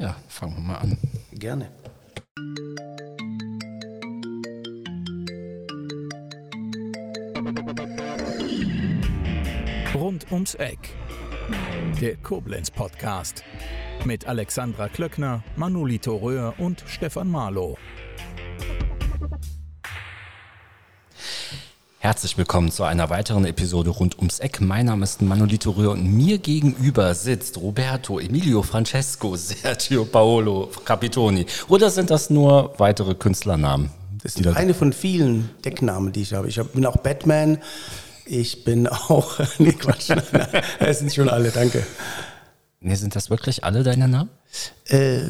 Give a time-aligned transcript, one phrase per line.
[0.00, 0.96] Ja, fangen wir mal an.
[1.32, 1.70] Gerne.
[9.94, 10.78] Rund ums Eck.
[12.00, 13.44] Der Koblenz Podcast.
[14.06, 17.76] Mit Alexandra Klöckner, Manolito Röhr und Stefan Marlow.
[22.10, 24.60] Herzlich willkommen zu einer weiteren Episode rund ums Eck.
[24.60, 31.46] Mein Name ist Manolito Röhr und mir gegenüber sitzt Roberto, Emilio Francesco, Sergio Paolo Capitoni.
[31.68, 33.90] Oder sind das nur weitere Künstlernamen?
[34.24, 36.48] Das ist eine von vielen Decknamen, die ich habe.
[36.48, 37.58] Ich bin auch Batman.
[38.26, 39.38] Ich bin auch.
[39.58, 40.10] nee, Quatsch.
[40.80, 41.86] Es sind schon alle, danke.
[42.80, 44.30] Nee, sind das wirklich alle deine Namen?
[44.86, 45.20] Äh,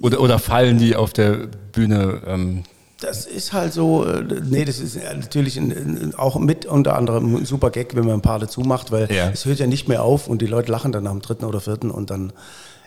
[0.00, 2.64] oder, oder fallen die auf der Bühne ähm,
[3.00, 7.44] das ist halt so, äh, nee, das ist natürlich ein, auch mit unter anderem ein
[7.44, 9.30] super Gag, wenn man ein paar dazu macht, weil ja.
[9.30, 11.90] es hört ja nicht mehr auf und die Leute lachen dann am dritten oder vierten
[11.90, 12.32] und dann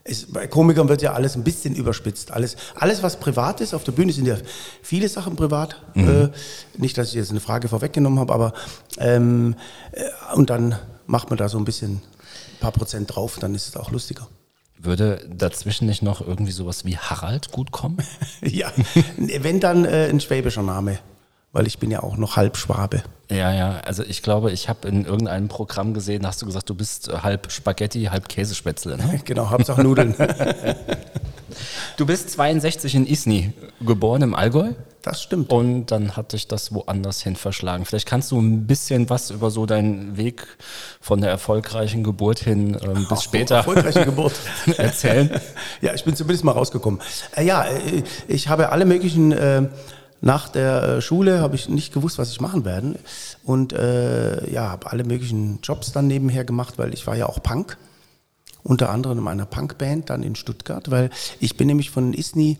[0.08, 2.32] ist, bei Komikern wird ja alles ein bisschen überspitzt.
[2.32, 4.38] Alles, alles, was privat ist, auf der Bühne sind ja
[4.82, 5.76] viele Sachen privat.
[5.96, 6.10] Mhm.
[6.10, 6.30] Äh,
[6.78, 8.54] nicht, dass ich jetzt eine Frage vorweggenommen habe, aber
[9.00, 9.56] ähm,
[9.92, 10.04] äh,
[10.36, 13.76] und dann macht man da so ein bisschen ein paar Prozent drauf, dann ist es
[13.76, 14.28] auch lustiger.
[14.80, 17.98] Würde dazwischen nicht noch irgendwie sowas wie Harald gut kommen?
[18.42, 18.72] ja,
[19.18, 21.00] wenn dann äh, ein schwäbischer Name,
[21.52, 23.04] weil ich bin ja auch noch halb Schwabe.
[23.30, 26.76] Ja, ja, also ich glaube, ich habe in irgendeinem Programm gesehen, hast du gesagt, du
[26.76, 28.98] bist halb Spaghetti, halb Käsespätzle.
[28.98, 29.22] Ne?
[29.26, 30.16] genau, Hauptsache Nudeln.
[31.98, 34.74] du bist 62 in Isny geboren im Allgäu?
[35.02, 35.52] Das stimmt.
[35.52, 37.86] Und dann hat dich das woanders hin verschlagen.
[37.86, 40.46] Vielleicht kannst du ein bisschen was über so deinen Weg
[41.00, 44.34] von der erfolgreichen Geburt hin ähm, bis Ach, später erfolgreiche Geburt
[44.78, 45.30] erzählen.
[45.82, 47.00] ja, ich bin zumindest mal rausgekommen.
[47.36, 49.70] Äh, ja, äh, ich habe alle möglichen äh,
[50.22, 52.96] nach der äh, Schule habe ich nicht gewusst, was ich machen werde
[53.44, 57.42] und äh, ja, habe alle möglichen Jobs dann nebenher gemacht, weil ich war ja auch
[57.42, 57.78] Punk,
[58.64, 62.58] unter anderem in einer Punkband dann in Stuttgart, weil ich bin nämlich von Isny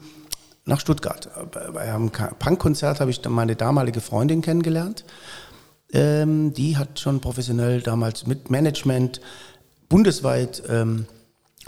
[0.68, 1.30] nach Stuttgart.
[1.74, 5.06] Bei einem Punkkonzert habe ich dann meine damalige Freundin kennengelernt.
[5.94, 9.22] Ähm, die hat schon professionell damals mit Management
[9.88, 11.06] bundesweit ähm,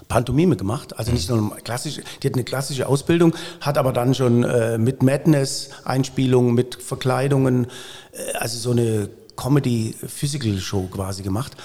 [0.08, 4.44] Pantomime gemacht, also nicht nur klassisch, die hat eine klassische Ausbildung, hat aber dann schon
[4.44, 7.68] äh, mit Madness-Einspielungen, mit Verkleidungen,
[8.12, 11.56] äh, also so eine Comedy-Physical-Show quasi gemacht.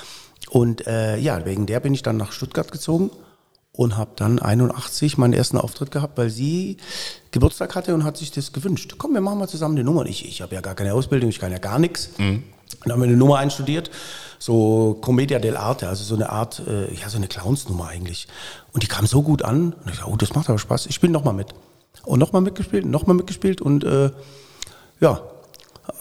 [0.50, 3.10] Und äh, ja, wegen der bin ich dann nach Stuttgart gezogen
[3.76, 6.76] und habe dann 81 meinen ersten Auftritt gehabt, weil sie
[7.32, 8.94] Geburtstag hatte und hat sich das gewünscht.
[8.98, 10.06] Komm, wir machen mal zusammen eine Nummer.
[10.06, 12.10] Ich, ich habe ja gar keine Ausbildung, ich kann ja gar nichts.
[12.18, 12.44] Mhm.
[12.84, 13.90] Dann haben wir eine Nummer einstudiert,
[14.38, 18.28] so Commedia dell'arte, also so eine Art, äh, ja, so eine Clownsnummer eigentlich.
[18.72, 19.72] Und die kam so gut an.
[19.72, 21.48] Und ich dachte, oh, das macht aber Spaß, ich spiele nochmal mit.
[22.04, 24.10] Und nochmal mitgespielt, nochmal mitgespielt und äh,
[25.00, 25.20] ja,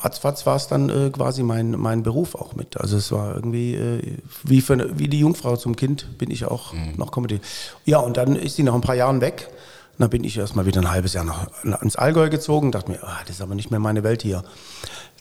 [0.01, 2.77] ratzfatz war es dann äh, quasi mein, mein Beruf auch mit.
[2.79, 6.73] Also es war irgendwie äh, wie, für, wie die Jungfrau zum Kind bin ich auch
[6.73, 6.93] mhm.
[6.97, 7.41] noch Comedy.
[7.85, 9.49] Ja, und dann ist sie nach ein paar Jahren weg.
[9.93, 13.03] Und dann bin ich erstmal wieder ein halbes Jahr nach, ins Allgäu gezogen dachte mir,
[13.03, 14.43] ah, das ist aber nicht mehr meine Welt hier.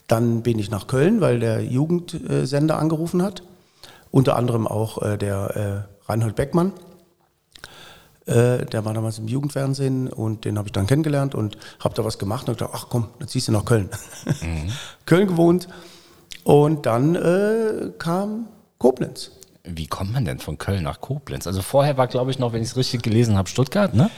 [0.07, 3.43] Dann bin ich nach Köln, weil der Jugendsender angerufen hat.
[4.11, 6.73] Unter anderem auch äh, der äh, Reinhold Beckmann
[8.25, 12.05] äh, der war damals im Jugendfernsehen und den habe ich dann kennengelernt und habe da
[12.05, 13.89] was gemacht und gedacht, ach komm, dann ziehst du nach Köln.
[14.41, 14.71] Mhm.
[15.05, 15.67] Köln gewohnt
[16.43, 18.47] und dann äh, kam
[18.77, 19.31] Koblenz.
[19.63, 21.47] Wie kommt man denn von Köln nach Koblenz?
[21.47, 24.09] Also vorher war, glaube ich, noch, wenn ich es richtig gelesen habe, Stuttgart, ne?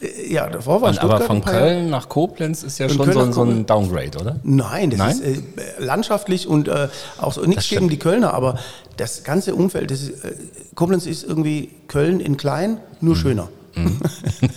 [0.00, 1.20] Äh, ja, davor war Und Stuttgart.
[1.20, 4.36] Aber von Köln nach Koblenz ist ja schon so, ein, so ein Downgrade, oder?
[4.42, 5.10] Nein, das Nein?
[5.10, 5.42] ist äh,
[5.78, 6.88] landschaftlich und äh,
[7.18, 8.58] auch so nichts gegen die Kölner, aber
[8.96, 10.34] das ganze Umfeld, das ist, äh,
[10.74, 13.18] Koblenz ist irgendwie Köln in klein, nur mhm.
[13.18, 13.48] schöner.
[13.74, 14.00] Mhm.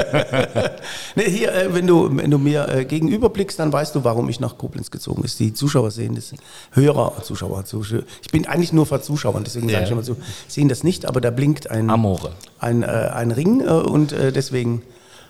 [1.15, 4.29] nee, hier, äh, wenn, du, wenn du mir äh, gegenüber blickst, dann weißt du, warum
[4.29, 5.39] ich nach Koblenz gezogen ist.
[5.39, 6.35] Die Zuschauer sehen das,
[6.73, 8.03] Hörer, Zuschauer, Zuschauer.
[8.23, 9.75] Ich bin eigentlich nur vor Zuschauern, deswegen ja.
[9.75, 10.17] sage ich immer so,
[10.49, 12.33] sehen das nicht, aber da blinkt ein, Amore.
[12.59, 14.83] ein, ein Ring und deswegen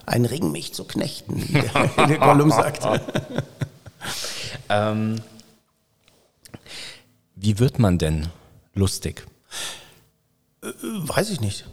[0.06, 1.52] ein Ring mich zu knechten, wie
[1.96, 2.86] der, der Gollum sagt.
[4.68, 5.20] ähm,
[7.36, 8.28] wie wird man denn
[8.74, 9.26] lustig?
[10.62, 11.66] Äh, weiß ich nicht.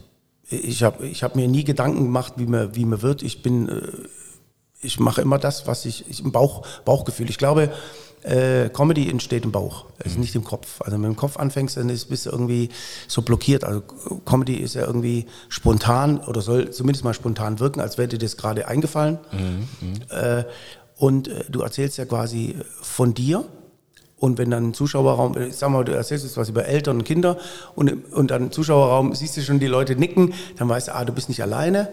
[0.48, 3.22] Ich habe ich hab mir nie Gedanken gemacht, wie man, wie man wird.
[3.22, 3.92] Ich bin, äh,
[4.80, 7.30] ich mache immer das, was ich, ich im Bauch, Bauchgefühl.
[7.30, 7.72] Ich glaube,
[8.22, 10.80] äh, Comedy entsteht im Bauch, also nicht im Kopf.
[10.80, 12.68] Also wenn du mit dem Kopf anfängst, dann ist, bist du irgendwie
[13.08, 13.64] so blockiert.
[13.64, 13.82] Also
[14.24, 18.36] Comedy ist ja irgendwie spontan oder soll zumindest mal spontan wirken, als wäre dir das
[18.36, 19.18] gerade eingefallen.
[19.32, 20.44] Mhm, äh,
[20.96, 23.44] und äh, du erzählst ja quasi von dir
[24.20, 27.04] und wenn dann ein Zuschauerraum, ich sag mal, du erzählst jetzt was über Eltern und
[27.04, 27.38] Kinder
[27.74, 31.04] und, und dann im Zuschauerraum siehst du schon die Leute nicken, dann weißt du, ah,
[31.06, 31.88] du bist nicht alleine.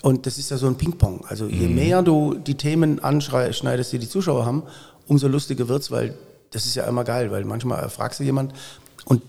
[0.00, 1.24] Und das ist ja so ein Ping-Pong.
[1.28, 1.74] Also je mhm.
[1.74, 4.62] mehr du die Themen anschneidest, die die Zuschauer haben,
[5.08, 6.14] umso lustiger wird's, weil
[6.50, 8.52] das ist ja immer geil, weil manchmal fragst du jemand
[9.04, 9.22] und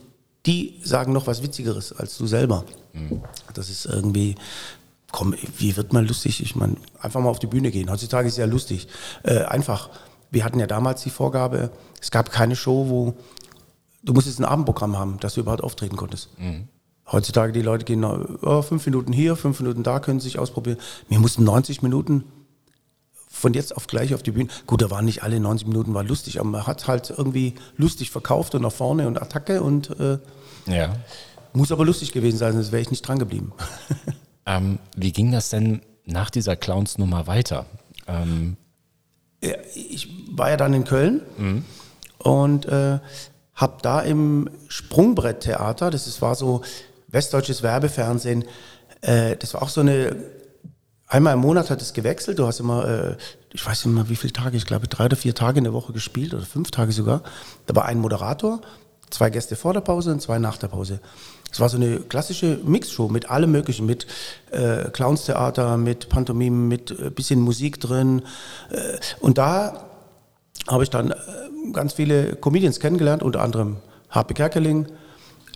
[0.45, 2.65] die sagen noch was Witzigeres als du selber.
[2.93, 3.21] Mhm.
[3.53, 4.35] Das ist irgendwie,
[5.11, 6.41] komm, wie wird man lustig?
[6.41, 7.91] Ich meine, einfach mal auf die Bühne gehen.
[7.91, 8.87] Heutzutage ist es ja lustig.
[9.23, 9.89] Äh, einfach,
[10.31, 11.71] wir hatten ja damals die Vorgabe,
[12.01, 13.15] es gab keine Show, wo
[14.03, 16.29] du musstest ein Abendprogramm haben, dass du überhaupt auftreten konntest.
[16.39, 16.67] Mhm.
[17.11, 20.77] Heutzutage die Leute gehen oh, fünf Minuten hier, fünf Minuten da, können sich ausprobieren.
[21.09, 22.23] Wir mussten 90 Minuten
[23.39, 24.49] von jetzt auf gleich auf die Bühne.
[24.67, 28.11] Gut, da waren nicht alle 90 Minuten war lustig, aber man hat halt irgendwie lustig
[28.11, 30.19] verkauft und nach vorne und Attacke und äh,
[30.67, 30.95] ja.
[31.53, 33.53] muss aber lustig gewesen sein, sonst wäre ich nicht dran geblieben.
[34.49, 37.67] Ähm, wie ging das denn nach dieser Clowns-Nummer weiter?
[38.07, 38.57] Ähm
[39.43, 41.65] ja, ich war ja dann in Köln mhm.
[42.17, 42.99] und äh,
[43.53, 46.61] habe da im Sprungbretttheater, das ist, war so
[47.09, 48.45] westdeutsches Werbefernsehen,
[49.01, 50.15] äh, das war auch so eine,
[51.09, 53.17] einmal im Monat hat es gewechselt, du hast immer, äh,
[53.51, 55.73] ich weiß nicht mehr wie viele Tage, ich glaube drei oder vier Tage in der
[55.73, 57.23] Woche gespielt oder fünf Tage sogar.
[57.65, 58.61] Da war ein Moderator,
[59.09, 61.01] zwei Gäste vor der Pause und zwei nach der Pause.
[61.51, 64.05] Es war so eine klassische Mixshow mit allem Möglichen, mit
[64.51, 68.21] äh, Clownstheater, mit Pantomimen, mit äh, bisschen Musik drin.
[68.69, 69.87] Äh, und da
[70.67, 71.15] habe ich dann äh,
[71.73, 73.77] ganz viele Comedians kennengelernt, unter anderem
[74.09, 74.87] Harpe Kerkeling,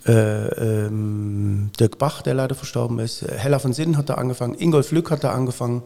[0.05, 4.91] äh, ähm, Dirk Bach, der leider verstorben ist, Hella von Sinn hat da angefangen, Ingolf
[4.91, 5.83] Lück hat da angefangen.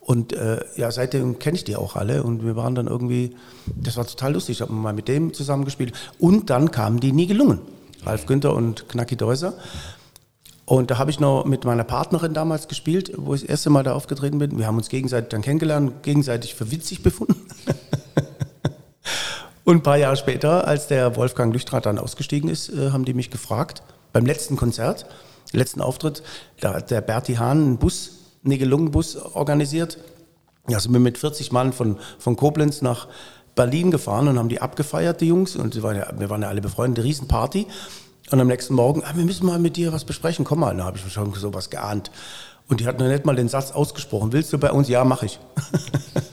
[0.00, 3.96] Und äh, ja, seitdem kenne ich die auch alle und wir waren dann irgendwie, das
[3.96, 5.92] war total lustig, ich habe mal mit dem zusammengespielt.
[6.18, 7.60] Und dann kamen die Nie gelungen.
[8.04, 9.54] Ralf Günther und Knacki Deuser.
[10.64, 13.82] Und da habe ich noch mit meiner Partnerin damals gespielt, wo ich das erste Mal
[13.82, 14.58] da aufgetreten bin.
[14.58, 17.36] Wir haben uns gegenseitig dann kennengelernt, gegenseitig für witzig befunden.
[19.64, 23.14] Und ein paar Jahre später, als der Wolfgang Lüchtrat dann ausgestiegen ist, äh, haben die
[23.14, 23.82] mich gefragt,
[24.12, 25.06] beim letzten Konzert,
[25.52, 26.22] letzten Auftritt,
[26.60, 28.10] da hat der Berti Hahn einen Bus,
[28.44, 29.98] einen Gelungenbus organisiert.
[30.66, 33.08] Da sind wir mit 40 Mann von, von Koblenz nach
[33.54, 35.56] Berlin gefahren und haben die abgefeiert, die Jungs.
[35.56, 37.66] Und waren ja, wir waren ja alle befreundet, Riesenparty.
[38.30, 40.76] Und am nächsten Morgen, ah, wir müssen mal mit dir was besprechen, komm mal.
[40.76, 42.10] Da habe ich schon sowas geahnt.
[42.68, 44.32] Und die hat noch nicht mal den Satz ausgesprochen.
[44.32, 44.88] Willst du bei uns?
[44.88, 45.38] Ja, mache ich.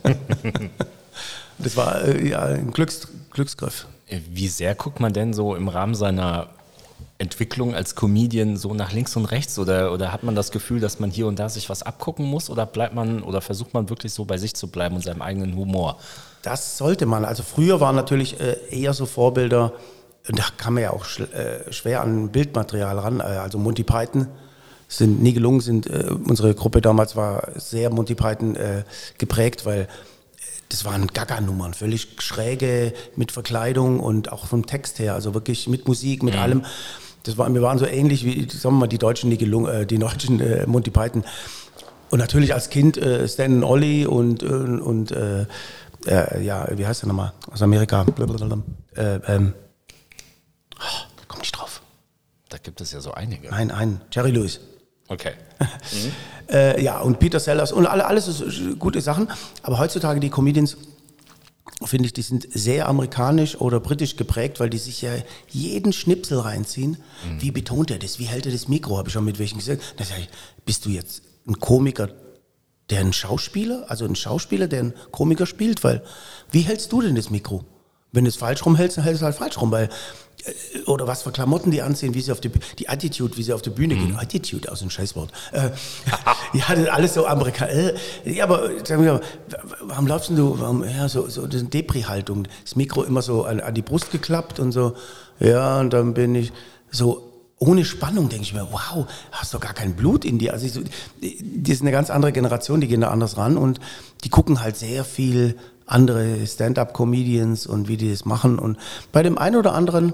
[1.58, 3.08] das war äh, ja ein Glücks,
[3.40, 3.88] Glücksgriff.
[4.32, 6.50] Wie sehr guckt man denn so im Rahmen seiner
[7.20, 11.00] Entwicklung als Comedian so nach links und rechts oder, oder hat man das Gefühl, dass
[11.00, 14.12] man hier und da sich was abgucken muss oder bleibt man oder versucht man wirklich
[14.12, 16.00] so bei sich zu bleiben und seinem eigenen Humor?
[16.42, 17.24] Das sollte man.
[17.24, 19.72] Also früher waren natürlich äh, eher so Vorbilder,
[20.28, 23.22] da kam man ja auch äh, schwer an Bildmaterial ran.
[23.22, 24.28] Äh, also Monty Python
[24.90, 28.58] sind nie gelungen, sind unsere Gruppe damals war sehr Monty Python
[29.20, 29.88] geprägt, weil
[30.70, 35.88] das waren Gaga-Nummern, völlig schräge mit Verkleidung und auch vom Text her, also wirklich mit
[35.88, 36.40] Musik, mit mhm.
[36.40, 36.66] allem.
[37.24, 40.40] Das war, wir waren so ähnlich wie, sagen wir mal, die deutschen, Nigelung, die deutschen
[40.40, 41.24] äh, Monty Python.
[42.10, 45.46] Und natürlich als Kind äh, Stan Ollie und, und, und äh,
[46.06, 47.34] äh, ja, wie heißt der nochmal?
[47.52, 48.06] Aus Amerika.
[48.96, 49.54] Äh, ähm,
[50.80, 51.82] oh, komm nicht drauf.
[52.50, 53.50] Da gibt es ja so einige.
[53.50, 54.02] Nein, einen.
[54.12, 54.60] Jerry Lewis.
[55.08, 55.34] Okay.
[55.92, 56.12] Mhm.
[56.50, 59.30] Äh, ja, und Peter Sellers und alle, alles ist gute Sachen.
[59.64, 60.78] Aber heutzutage die Comedians,
[61.84, 65.12] finde ich, die sind sehr amerikanisch oder britisch geprägt, weil die sich ja
[65.50, 66.92] jeden Schnipsel reinziehen.
[66.92, 67.42] Mhm.
[67.42, 68.20] Wie betont er das?
[68.20, 68.98] Wie hält er das Mikro?
[68.98, 69.82] Habe ich schon mit welchen gesagt.
[69.98, 70.30] Da sage ich,
[70.66, 72.10] bist du jetzt ein Komiker
[72.90, 76.04] der ein Schauspieler, also ein Schauspieler, der einen Komiker spielt, weil
[76.52, 77.64] wie hältst du denn das Mikro?
[78.12, 79.90] Wenn du es falsch rumhältst, dann hältst du halt falsch rum, weil
[80.46, 83.54] äh, oder was für Klamotten die anziehen, wie sie auf die die Attitude, wie sie
[83.54, 84.00] auf die Bühne mhm.
[84.00, 84.16] gehen.
[84.16, 85.32] Attitude, aus dem Scheißwort.
[85.52, 85.70] Äh,
[86.54, 87.94] ja, das ist alles so amerikanisch.
[88.26, 89.22] Äh, ja, aber sag mir,
[89.82, 92.48] warum laufst du, warum, ja, so, so das Depri-Haltung.
[92.64, 94.96] Das Mikro immer so an, an die Brust geklappt und so.
[95.40, 96.52] Ja, und dann bin ich
[96.92, 97.29] so,
[97.60, 100.54] ohne Spannung denke ich mir, wow, hast doch gar kein Blut in dir.
[100.54, 103.80] Also ich, die ist eine ganz andere Generation, die gehen da anders ran und
[104.24, 108.60] die gucken halt sehr viel andere Stand-up-Comedians und wie die das machen.
[108.60, 108.78] Und
[109.12, 110.14] bei dem einen oder anderen,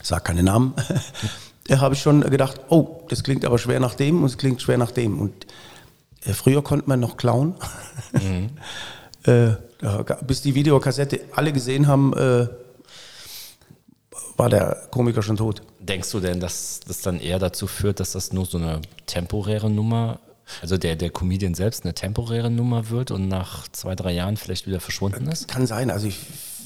[0.00, 0.74] ich sag keine Namen,
[1.70, 4.78] habe ich schon gedacht, oh, das klingt aber schwer nach dem und es klingt schwer
[4.78, 5.20] nach dem.
[5.20, 5.46] Und
[6.24, 7.54] äh, früher konnte man noch klauen.
[8.12, 8.50] Mhm.
[9.30, 9.50] äh,
[10.26, 12.48] bis die Videokassette alle gesehen haben, äh,
[14.36, 15.62] war der Komiker schon tot.
[15.78, 19.70] Denkst du denn, dass das dann eher dazu führt, dass das nur so eine temporäre
[19.70, 20.20] Nummer,
[20.62, 24.66] also der, der Comedian selbst eine temporäre Nummer wird und nach zwei, drei Jahren vielleicht
[24.66, 25.48] wieder verschwunden ist?
[25.48, 25.90] Kann sein.
[25.90, 26.18] Also ich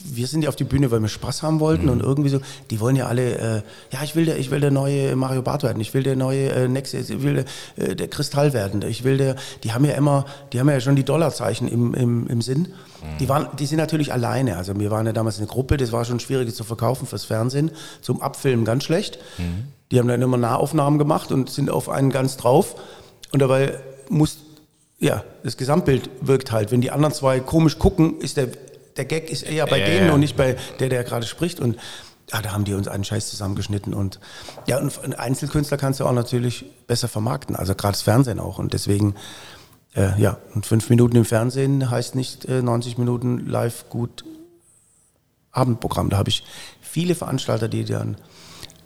[0.04, 1.92] wir sind ja auf die Bühne, weil wir Spaß haben wollten mhm.
[1.92, 4.70] und irgendwie so, die wollen ja alle, äh, ja, ich will der, ich will der
[4.70, 7.44] neue Mario Barth werden, ich will der neue äh, Nexus, ich will
[7.76, 10.80] der, äh, der Kristall werden, ich will der, die haben ja immer, die haben ja
[10.80, 12.74] schon die Dollarzeichen im, im, im Sinn.
[13.04, 13.18] Mhm.
[13.18, 14.56] Die waren, die sind natürlich alleine.
[14.56, 17.70] Also wir waren ja damals eine Gruppe, das war schon schwierig zu verkaufen fürs Fernsehen,
[18.00, 19.18] zum Abfilmen ganz schlecht.
[19.38, 19.68] Mhm.
[19.90, 22.74] Die haben dann immer Nahaufnahmen gemacht und sind auf einen ganz drauf
[23.32, 24.38] und dabei muss
[24.98, 26.70] ja, das Gesamtbild wirkt halt.
[26.70, 28.48] Wenn die anderen zwei komisch gucken, ist der
[28.96, 31.60] der Gag ist eher bei ja, denen und nicht bei der, der gerade spricht.
[31.60, 31.76] Und
[32.32, 34.18] ja, da haben die uns einen Scheiß zusammengeschnitten und
[34.66, 38.72] ja, und Einzelkünstler kannst du auch natürlich besser vermarkten, also gerade das Fernsehen auch und
[38.72, 39.14] deswegen,
[39.94, 44.24] äh, ja, und fünf Minuten im Fernsehen heißt nicht äh, 90 Minuten live gut
[45.52, 46.10] Abendprogramm.
[46.10, 46.44] Da habe ich
[46.80, 48.16] viele Veranstalter, die dann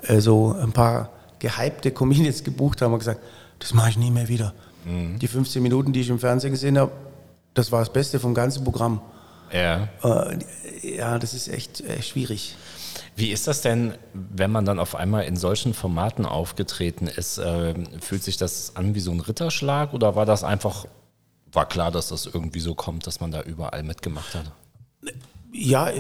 [0.03, 3.21] äh, so ein paar gehypte Comedians gebucht haben und gesagt,
[3.59, 4.55] das mache ich nie mehr wieder.
[4.85, 5.19] Mhm.
[5.19, 6.93] Die 15 Minuten, die ich im Fernsehen gesehen habe,
[7.55, 9.01] das war das Beste vom ganzen Programm.
[9.53, 9.89] Ja.
[10.05, 10.39] Äh,
[10.97, 12.55] ja, das ist echt, echt schwierig.
[13.17, 17.39] Wie ist das denn, wenn man dann auf einmal in solchen Formaten aufgetreten ist?
[17.39, 20.87] Äh, fühlt sich das an wie so ein Ritterschlag oder war das einfach,
[21.53, 24.53] war klar, dass das irgendwie so kommt, dass man da überall mitgemacht hat?
[25.51, 25.91] Ja,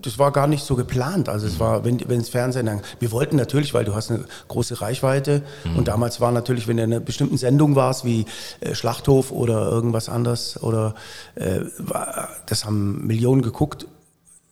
[0.00, 1.28] das war gar nicht so geplant.
[1.28, 4.24] Also es war, wenn, wenn das Fernsehen, dann, wir wollten natürlich, weil du hast eine
[4.48, 5.76] große Reichweite mhm.
[5.76, 8.24] und damals war natürlich, wenn du in einer bestimmten Sendung warst, wie
[8.60, 10.94] äh, Schlachthof oder irgendwas anderes, oder
[11.34, 13.86] äh, war, das haben Millionen geguckt.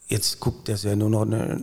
[0.07, 1.61] Jetzt guckt das ja nur noch eine,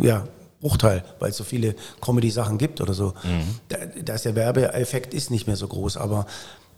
[0.00, 0.24] ja,
[0.62, 3.14] Bruchteil, weil es so viele Comedy-Sachen gibt oder so.
[3.24, 3.56] Mhm.
[3.68, 6.26] Da, da ist der Werbeeffekt ist nicht mehr so groß, aber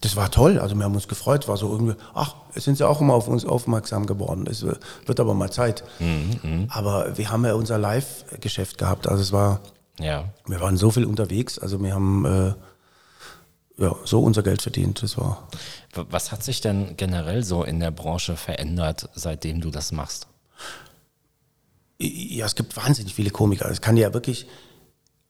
[0.01, 0.59] das war toll.
[0.59, 1.49] Also wir haben uns gefreut.
[1.49, 4.47] War so irgendwie, ach, jetzt sind sie auch immer auf uns aufmerksam geworden.
[4.49, 5.85] Es wird aber mal Zeit.
[5.99, 9.09] Mhm, mhm, aber wir haben ja unser Live-Geschäft gehabt.
[9.09, 9.61] Also es war,
[9.99, 10.25] ja.
[10.47, 11.59] wir waren so viel unterwegs.
[11.59, 12.55] Also wir haben äh,
[13.83, 15.03] ja, so unser Geld verdient.
[15.03, 15.49] Das war.
[15.95, 20.27] Was hat sich denn generell so in der Branche verändert, seitdem du das machst?
[21.99, 23.71] Ja, es gibt wahnsinnig viele Komiker.
[23.71, 24.47] Es kann ja wirklich,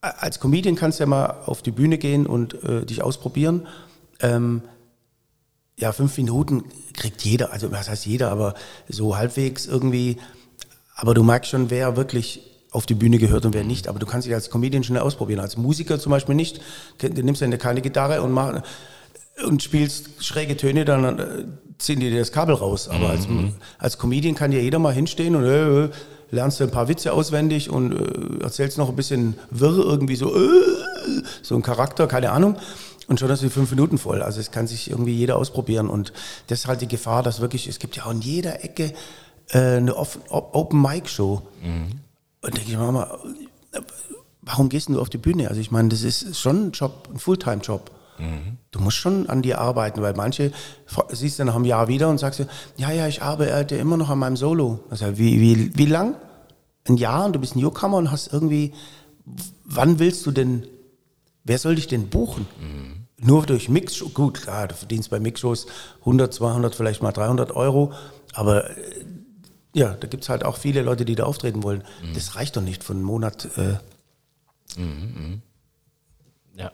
[0.00, 3.66] als Comedian kannst du ja mal auf die Bühne gehen und äh, dich ausprobieren.
[4.20, 4.62] Ähm,
[5.76, 8.54] ja, fünf Minuten kriegt jeder, also was heißt jeder, aber
[8.88, 10.18] so halbwegs irgendwie.
[10.94, 13.88] Aber du merkst schon, wer wirklich auf die Bühne gehört und wer nicht.
[13.88, 15.40] Aber du kannst dich als Comedian schnell ausprobieren.
[15.40, 16.60] Als Musiker zum Beispiel nicht.
[16.98, 18.62] Du nimmst ja keine Gitarre und, mach,
[19.46, 21.44] und spielst schräge Töne, dann äh,
[21.78, 22.88] ziehen die dir das Kabel raus.
[22.88, 23.54] Aber als, mhm.
[23.78, 25.90] als Comedian kann ja jeder mal hinstehen und äh, äh
[26.30, 30.34] lernst du ein paar Witze auswendig und äh, erzählst noch ein bisschen wirr irgendwie so,
[30.34, 32.56] äh, so ein Charakter, keine Ahnung.
[33.06, 34.22] Und schon hast du fünf Minuten voll.
[34.22, 35.88] Also es kann sich irgendwie jeder ausprobieren.
[35.88, 36.12] Und
[36.46, 38.94] das ist halt die Gefahr, dass wirklich, es gibt ja auch in jeder Ecke
[39.50, 41.42] äh, eine Open-Mic-Show.
[41.62, 42.00] Mhm.
[42.42, 43.18] Und denke ich mir mal,
[44.42, 45.48] warum gehst du auf die Bühne?
[45.48, 47.90] Also ich meine, das ist schon ein Job, ein Fulltime-Job.
[48.18, 48.58] Mhm.
[48.70, 50.52] Du musst schon an dir arbeiten, weil manche
[51.10, 52.46] siehst du nach einem Jahr wieder und sagst du,
[52.76, 54.80] ja, ja, ich arbeite immer noch an meinem Solo.
[54.90, 56.16] Also wie, wie, wie lang?
[56.86, 58.72] Ein Jahr und du bist ein Newcomer und hast irgendwie,
[59.64, 60.66] wann willst du denn
[61.44, 62.46] wer soll dich denn buchen?
[62.60, 63.06] Mhm.
[63.26, 65.66] Nur durch Mix, gut, klar, du verdienst bei Mixshows
[66.00, 67.92] 100, 200, vielleicht mal 300 Euro,
[68.32, 69.04] aber äh,
[69.72, 71.84] ja, da gibt es halt auch viele Leute, die da auftreten wollen.
[72.02, 72.14] Mhm.
[72.14, 73.48] Das reicht doch nicht von einem Monat.
[73.56, 75.42] Äh, mhm,
[76.56, 76.70] ja.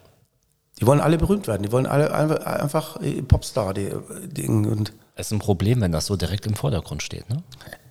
[0.79, 3.91] Die wollen alle berühmt werden, die wollen alle einfach Popstar, die,
[4.27, 7.43] die und es ist ein Problem, wenn das so direkt im Vordergrund steht, ne?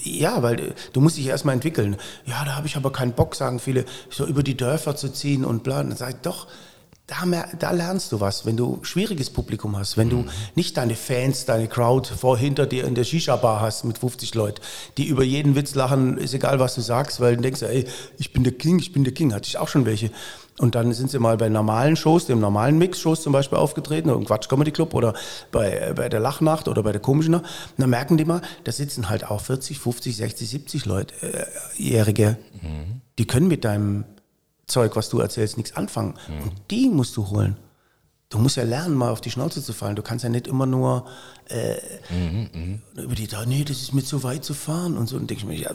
[0.03, 1.97] Ja, weil äh, du musst dich erstmal entwickeln.
[2.25, 5.45] Ja, da habe ich aber keinen Bock, sagen viele, so über die Dörfer zu ziehen
[5.45, 5.83] und bla.
[5.83, 6.49] Dann sage ich, doch,
[7.11, 10.31] da, da, lernst du was, wenn du schwieriges Publikum hast, wenn du mhm.
[10.55, 14.61] nicht deine Fans, deine Crowd vor hinter dir in der Shisha-Bar hast mit 50 Leuten,
[14.97, 17.87] die über jeden Witz lachen, ist egal, was du sagst, weil du denkst, ey,
[18.17, 20.11] ich bin der King, ich bin der King, hatte ich auch schon welche.
[20.59, 24.19] Und dann sind sie mal bei normalen Shows, dem normalen Mix-Shows zum Beispiel aufgetreten, oder
[24.19, 25.15] im Quatsch Comedy Club oder
[25.51, 27.45] bei, bei der Lachnacht oder bei der komischen Nacht.
[27.45, 31.47] Und dann merken die mal, da sitzen halt auch 40, 50, 60, 70 Leute, äh,
[31.77, 33.01] Jährige, mhm.
[33.19, 34.05] die können mit deinem
[34.71, 36.15] Zeug, was du erzählst, nichts anfangen.
[36.29, 36.43] Mhm.
[36.43, 37.57] Und die musst du holen.
[38.31, 39.97] Du musst ja lernen, mal auf die Schnauze zu fallen.
[39.97, 41.07] Du kannst ja nicht immer nur
[41.49, 41.75] äh,
[42.11, 43.03] mhm, mh.
[43.03, 45.17] über die da, nee, das ist mir zu weit zu fahren und so.
[45.17, 45.71] Und denke ich mir, ja,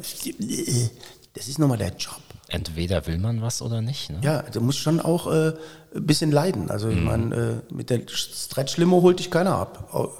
[1.33, 2.21] das ist nochmal der Job.
[2.47, 4.09] Entweder will man was oder nicht.
[4.09, 4.21] Ne?
[4.23, 5.53] Ja, du musst schon auch äh,
[5.95, 6.71] ein bisschen leiden.
[6.71, 6.97] Also mhm.
[6.97, 10.13] ich meine, äh, mit der Stretch-Limo holt dich keiner ab.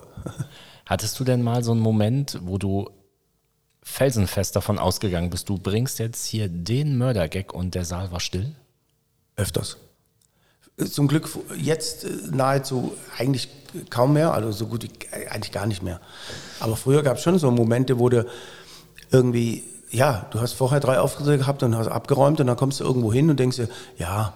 [0.85, 2.89] Hattest du denn mal so einen Moment, wo du
[3.81, 8.55] felsenfest davon ausgegangen bist, du bringst jetzt hier den Mördergag und der Saal war still?
[9.35, 9.77] Öfters.
[10.91, 13.49] Zum Glück jetzt äh, nahezu eigentlich
[13.89, 16.01] kaum mehr, also so gut wie äh, eigentlich gar nicht mehr.
[16.59, 18.25] Aber früher gab es schon so Momente, wo du
[19.11, 22.83] irgendwie, ja, du hast vorher drei Auftritte gehabt und hast abgeräumt und dann kommst du
[22.83, 24.33] irgendwo hin und denkst dir, ja,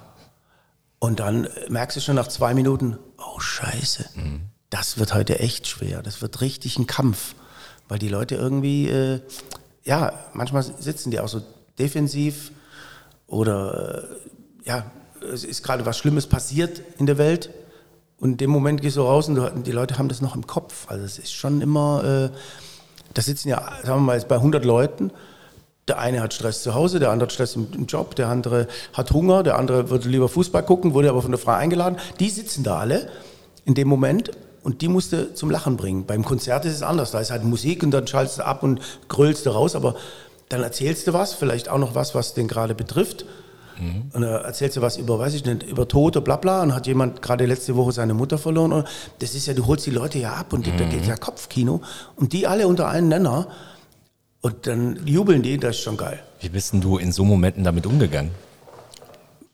[1.00, 4.42] und dann merkst du schon nach zwei Minuten, oh Scheiße, mhm.
[4.70, 7.36] das wird heute echt schwer, das wird richtig ein Kampf,
[7.88, 9.22] weil die Leute irgendwie, äh,
[9.84, 11.42] ja, manchmal sitzen die auch so
[11.78, 12.52] defensiv
[13.28, 14.30] oder, äh,
[14.70, 14.86] ja,
[15.34, 17.50] es ist gerade was Schlimmes passiert in der Welt
[18.20, 20.86] und in dem Moment gehst du raus und die Leute haben das noch im Kopf.
[20.88, 22.36] Also es ist schon immer, äh,
[23.16, 25.12] da sitzen ja, sagen wir mal, bei 100 Leuten.
[25.88, 29.10] Der eine hat Stress zu Hause, der andere hat Stress im, Job, der andere hat
[29.10, 31.98] Hunger, der andere würde lieber Fußball gucken, wurde aber von der Frau eingeladen.
[32.20, 33.10] Die sitzen da alle
[33.66, 34.30] in dem Moment
[34.62, 36.06] und die musste zum Lachen bringen.
[36.06, 38.82] Beim Konzert ist es anders, da ist halt Musik und dann schaltest du ab und
[39.08, 39.96] grölst du raus, aber
[40.50, 43.26] dann erzählst du was, vielleicht auch noch was, was den gerade betrifft.
[43.80, 44.12] Mhm.
[44.14, 46.86] Und dann erzählst du was über, weiß ich nicht, über Tote, bla bla, und hat
[46.88, 48.74] jemand gerade letzte Woche seine Mutter verloren.
[48.74, 48.88] Und
[49.20, 50.90] das ist ja, du holst die Leute ja ab und da Mhm.
[50.90, 51.82] geht ja Kopfkino.
[52.16, 53.48] Und die alle unter einen Nenner.
[54.42, 56.20] Und dann jubeln die, das ist schon geil.
[56.40, 58.32] Wie bist denn du in so Momenten damit umgegangen?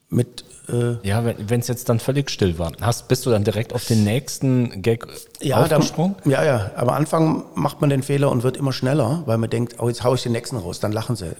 [0.10, 2.72] Mit, äh, Ja, wenn es jetzt dann völlig still war.
[2.82, 5.08] Hast, bist du dann direkt auf den nächsten Gag
[5.42, 6.16] ja, da, aufgesprungen?
[6.26, 6.72] ja, ja.
[6.76, 10.04] Am Anfang macht man den Fehler und wird immer schneller, weil man denkt, oh, jetzt
[10.04, 11.32] hau ich den nächsten raus, dann lachen sie.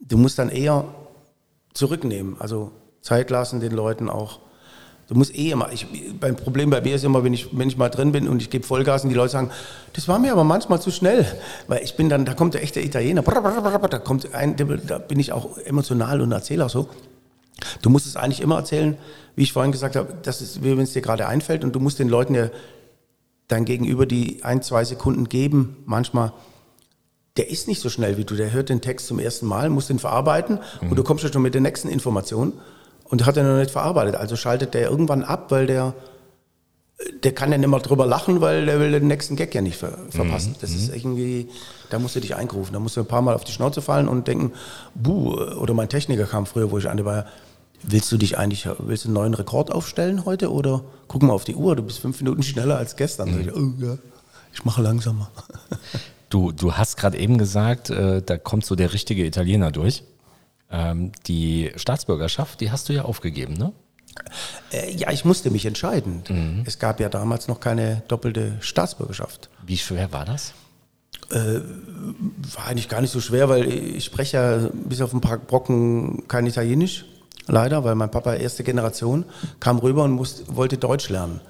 [0.00, 0.84] Du musst dann eher
[1.74, 4.40] zurücknehmen, also Zeit lassen den Leuten auch.
[5.08, 5.86] Du musst eh immer, ich,
[6.18, 8.48] beim Problem bei mir ist immer, wenn ich, wenn ich mal drin bin und ich
[8.48, 9.50] gebe Vollgas und die Leute sagen,
[9.92, 11.26] das war mir aber manchmal zu schnell,
[11.66, 15.32] weil ich bin dann, da kommt der echte Italiener, da kommt ein, da bin ich
[15.32, 16.88] auch emotional und erzähle auch so.
[17.82, 18.96] Du musst es eigentlich immer erzählen,
[19.36, 21.80] wie ich vorhin gesagt habe, das ist, wie wenn es dir gerade einfällt und du
[21.80, 22.48] musst den Leuten ja
[23.48, 25.76] dein Gegenüber die ein, zwei Sekunden geben.
[25.84, 26.32] Manchmal,
[27.36, 29.86] der ist nicht so schnell wie du, der hört den Text zum ersten Mal, muss
[29.86, 32.52] den verarbeiten und du kommst ja schon mit der nächsten Information
[33.04, 34.16] und hat er noch nicht verarbeitet.
[34.16, 35.94] Also schaltet der irgendwann ab, weil der,
[37.22, 39.78] der kann ja nicht mehr drüber lachen, weil der will den nächsten Gag ja nicht
[39.78, 40.56] ver verpassen.
[40.60, 41.48] Das ist irgendwie,
[41.88, 44.08] da musst du dich eingerufen, da musst du ein paar Mal auf die Schnauze fallen
[44.08, 44.52] und denken,
[44.94, 47.26] buh, oder mein Techniker kam früher, wo ich an der war,
[47.82, 51.44] willst du dich eigentlich, willst du einen neuen Rekord aufstellen heute oder guck mal auf
[51.44, 53.32] die Uhr, du bist fünf Minuten schneller als gestern.
[53.32, 53.96] Sag Ich, oh, ja,
[54.52, 55.30] ich mache langsamer.
[56.32, 60.02] Du, du hast gerade eben gesagt, äh, da kommt so der richtige Italiener durch.
[60.70, 63.74] Ähm, die Staatsbürgerschaft, die hast du ja aufgegeben, ne?
[64.72, 66.22] Äh, ja, ich musste mich entscheiden.
[66.66, 69.50] Es gab ja damals noch keine doppelte Staatsbürgerschaft.
[69.66, 70.54] Wie schwer war das?
[71.28, 76.26] War eigentlich gar nicht so schwer, weil ich spreche ja bis auf ein paar Brocken
[76.28, 77.04] kein Italienisch,
[77.46, 79.26] leider, weil mein Papa erste Generation
[79.60, 81.42] kam rüber und musste, wollte Deutsch lernen.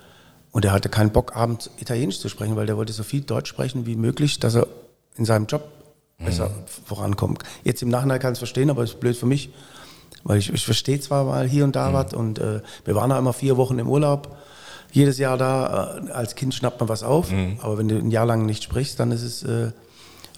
[0.53, 3.49] Und er hatte keinen Bock, abends Italienisch zu sprechen, weil der wollte so viel Deutsch
[3.49, 4.67] sprechen wie möglich, dass er
[5.17, 5.65] in seinem Job
[6.19, 6.51] besser
[6.85, 7.43] vorankommt.
[7.65, 9.51] Jetzt im Nachhinein kann ich es verstehen, aber es ist blöd für mich,
[10.25, 13.19] weil ich, ich verstehe zwar mal hier und da was und äh, wir waren da
[13.19, 14.37] immer vier Wochen im Urlaub,
[14.93, 15.99] jedes Jahr da.
[16.07, 19.01] Äh, als Kind schnappt man was auf, aber wenn du ein Jahr lang nicht sprichst,
[19.01, 19.73] dann ist es äh,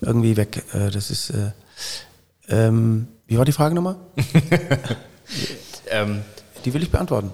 [0.00, 0.62] irgendwie weg.
[0.72, 1.50] Äh, das ist, äh,
[2.48, 3.96] ähm, wie war die Frage nochmal?
[5.90, 6.22] Ähm,
[6.64, 7.30] Die will ich beantworten.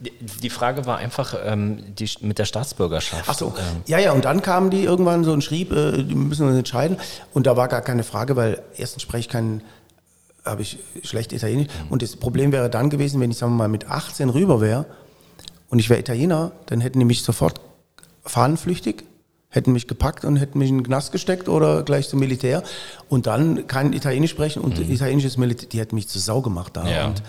[0.00, 3.24] Die, Frage war einfach ähm, die, mit der Staatsbürgerschaft.
[3.26, 6.14] Ach so, Ähm, ja, ja, und dann kamen die irgendwann so und schrieb, äh, die
[6.14, 6.96] müssen uns entscheiden.
[7.34, 9.62] Und da war gar keine Frage, weil erstens spreche ich kein,
[10.44, 11.68] habe ich schlecht Italienisch.
[11.90, 14.86] Und das Problem wäre dann gewesen, wenn ich, sagen wir mal, mit 18 rüber wäre
[15.68, 17.60] und ich wäre Italiener, dann hätten die mich sofort
[18.24, 19.04] fahnenflüchtig,
[19.50, 22.62] hätten mich gepackt und hätten mich in den Knast gesteckt oder gleich zum Militär.
[23.08, 26.88] Und dann kein Italienisch sprechen und italienisches Militär, die hätten mich zu Sau gemacht da.
[26.88, 27.08] Ja.
[27.08, 27.22] Und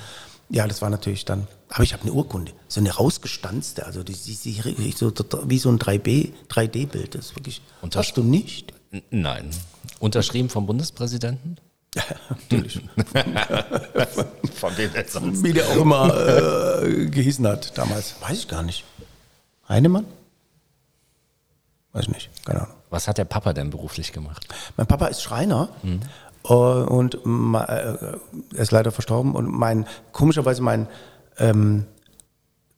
[0.51, 1.47] ja, das war natürlich dann.
[1.69, 5.11] Aber ich habe eine Urkunde, so eine rausgestanzte, also die, die, die, so,
[5.45, 7.15] wie so ein 3B, 3D-Bild.
[7.15, 7.61] Das ist wirklich.
[7.81, 8.73] Und das- hast du nicht?
[9.09, 9.49] Nein.
[9.99, 11.57] Unterschrieben vom Bundespräsidenten?
[12.29, 12.81] Natürlich.
[14.55, 15.43] Von wem jetzt sonst?
[15.43, 18.15] Wie der auch immer äh, gehießen hat damals.
[18.21, 18.83] Weiß ich gar nicht.
[19.67, 20.05] Heinemann?
[21.93, 22.75] Weiß ich nicht, keine Ahnung.
[22.89, 24.47] Was hat der Papa denn beruflich gemacht?
[24.77, 25.97] Mein Papa ist Schreiner äh,
[26.49, 27.97] und ma- äh,
[28.56, 29.34] er ist leider verstorben.
[29.36, 30.88] Und mein, komischerweise mein
[31.38, 31.86] ähm,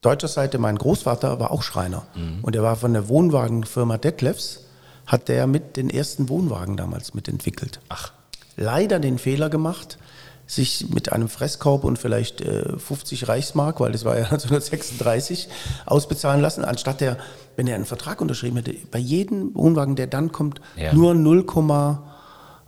[0.02, 2.04] deutscher Seite, mein Großvater war auch Schreiner.
[2.42, 4.66] Und er war von der Wohnwagenfirma Detlefs,
[5.06, 7.80] hat der mit den ersten Wohnwagen damals mitentwickelt.
[7.90, 8.12] Ach.
[8.56, 9.98] Leider den Fehler gemacht,
[10.46, 15.48] sich mit einem Fresskorb und vielleicht äh, 50 Reichsmark, weil das war ja 1936,
[15.86, 17.18] ausbezahlen lassen, anstatt der,
[17.56, 20.94] wenn er einen Vertrag unterschrieben hätte, bei jedem Wohnwagen, der dann kommt, Ja.
[20.94, 21.46] nur 0,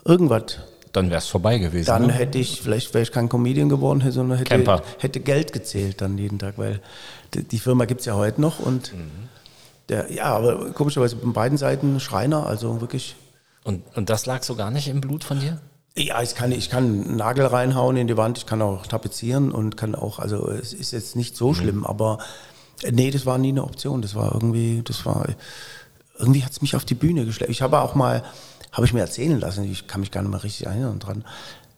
[0.05, 0.59] irgendwas.
[0.95, 1.87] Dann wäre es vorbei gewesen.
[1.87, 2.13] Dann ne?
[2.13, 4.81] hätte ich, vielleicht wäre ich kein Comedian geworden, sondern hätte, Camper.
[4.99, 6.79] hätte Geld gezählt dann jeden Tag, weil
[7.33, 9.11] die, die Firma gibt es ja heute noch und Mhm.
[9.89, 13.15] der, ja, aber komischerweise von beiden Seiten Schreiner, also wirklich
[13.63, 15.59] Und, und das lag so gar nicht im Blut von dir?
[15.97, 19.51] Ja, ich kann, ich kann einen Nagel reinhauen in die Wand, ich kann auch tapezieren
[19.51, 22.19] und kann auch, also es ist jetzt nicht so schlimm, aber
[22.83, 24.01] äh, nee, das war nie eine Option.
[24.01, 25.25] Das war irgendwie, das war,
[26.19, 27.49] irgendwie hat es mich auf die Bühne geschleppt.
[27.51, 28.23] Ich habe auch mal,
[28.75, 31.23] habe ich mir erzählen lassen, ich kann mich gar nicht mehr richtig erinnern dran.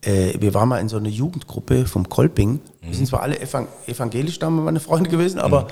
[0.01, 2.59] Äh, wir waren mal in so einer Jugendgruppe vom Kolping.
[2.81, 5.67] Wir sind zwar alle evang evangelisch, da meine Freunde gewesen, aber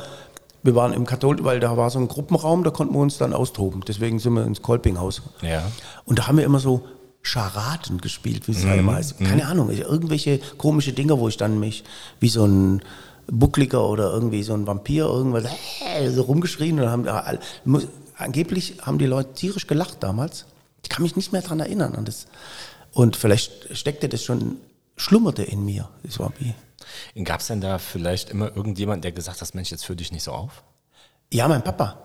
[0.62, 3.34] wir waren im Katholik, weil da war so ein Gruppenraum, da konnten wir uns dann
[3.34, 3.84] austoben.
[3.88, 5.22] Deswegen sind wir ins Kolpinghaus.
[5.42, 5.64] Ja.
[6.06, 6.82] Und da haben wir immer so
[7.22, 9.20] Scharaden gespielt, wie es immer heißt.
[9.20, 11.84] Keine Ahnung, irgendwelche komische Dinge, wo ich dann mich
[12.20, 12.82] wie so ein
[13.28, 15.46] Buckliger oder irgendwie so ein Vampir irgendwas
[15.98, 17.08] äh, so rumgeschrien und haben
[18.18, 20.46] angeblich haben die Leute tierisch gelacht damals.
[20.96, 22.26] Ich kann mich nicht mehr dran erinnern an das.
[22.94, 24.60] Und vielleicht steckte das schon,
[24.96, 25.90] schlummerte in mir.
[26.04, 26.54] Das war wie.
[27.26, 30.24] Gab es denn da vielleicht immer irgendjemand, der gesagt hat, Mensch, jetzt führ dich nicht
[30.24, 30.64] so auf?
[31.34, 31.98] Ja, mein Papa.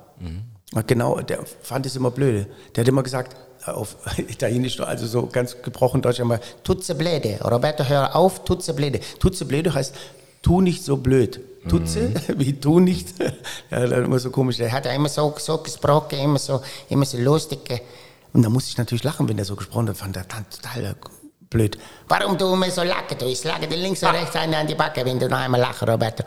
[0.89, 2.49] Genau, der fand es immer blöde.
[2.75, 7.39] Der hat immer gesagt, auf Italienisch, also so ganz gebrochen Deutsch einmal, Tutze blöde.
[7.45, 8.99] Roberto, hör auf, Tutze blöde.
[9.21, 9.95] Tutze blöde heißt,
[10.43, 11.39] tu nicht so blöd.
[11.69, 12.15] Tutze, mhm.
[12.41, 13.15] wie tu nicht.
[13.71, 14.57] ja, dann immer so komisch.
[14.57, 17.61] Der hat immer so, so gesprochen, immer so, immer so lustig.
[18.33, 19.97] Und da musste ich natürlich lachen, wenn der so gesprochen hat.
[19.97, 20.97] Fand er total
[21.51, 21.79] blöd.
[22.09, 23.19] Warum du immer so lachen?
[23.19, 25.61] Du, ich schlage dir links und rechts eine an die Backe, wenn du noch einmal
[25.61, 26.25] lachst, Roberto.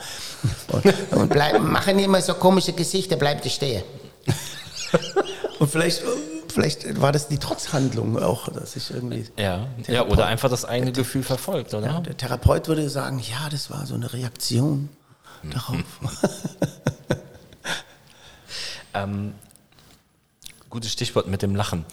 [0.67, 3.83] Und, und bleib, machen immer so komische Gesichter, bleib dir stehen.
[5.59, 6.03] und vielleicht,
[6.53, 9.25] vielleicht war das die Trotzhandlung auch, dass ich irgendwie.
[9.37, 11.87] Ja, ja oder einfach das eigene Gefühl verfolgt, oder?
[11.87, 14.89] Ja, der Therapeut würde sagen: Ja, das war so eine Reaktion
[15.43, 15.83] darauf.
[18.93, 19.33] ähm,
[20.73, 21.85] gutes Stichwort mit dem Lachen.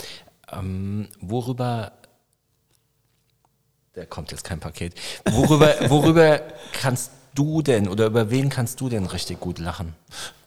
[0.51, 1.93] Ähm, worüber
[3.95, 4.95] da kommt jetzt kein Paket.
[5.31, 6.41] Worüber, worüber
[6.73, 9.95] kannst du denn oder über wen kannst du denn richtig gut lachen?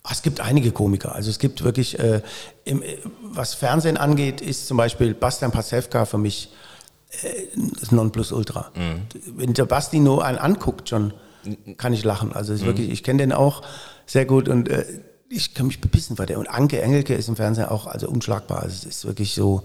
[0.10, 1.14] Es gibt einige Komiker.
[1.14, 2.22] Also es gibt wirklich, äh,
[2.66, 6.50] im, äh, was Fernsehen angeht, ist zum Beispiel Bastian Pasewka für mich
[7.22, 7.28] äh,
[7.80, 8.72] das Nonplusultra.
[8.76, 9.38] Mhm.
[9.38, 11.14] Wenn der Basti nur einen anguckt, schon
[11.78, 12.34] kann ich lachen.
[12.34, 12.62] Also mhm.
[12.62, 13.62] wirklich, ich kenne den auch
[14.06, 14.86] sehr gut und äh,
[15.34, 16.40] ich kann mich bepissen bei der.
[16.40, 18.64] Und Anke Engelke ist im Fernsehen auch also unschlagbar.
[18.64, 19.64] Also es ist wirklich so,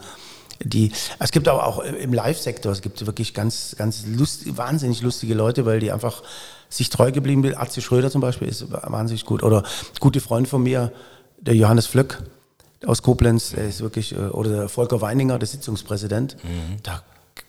[0.61, 5.35] die, es gibt aber auch im Live-Sektor, es gibt wirklich ganz, ganz lust, wahnsinnig lustige
[5.35, 6.23] Leute, weil die einfach
[6.69, 7.57] sich treu geblieben sind.
[7.57, 9.43] Atze Schröder zum Beispiel ist wahnsinnig gut.
[9.43, 9.63] Oder
[10.01, 10.93] gute Freund von mir,
[11.41, 12.23] der Johannes Flöck
[12.87, 16.77] aus Koblenz, der ist wirklich, äh, oder der Volker Weininger, der Sitzungspräsident, mhm.
[16.83, 17.03] da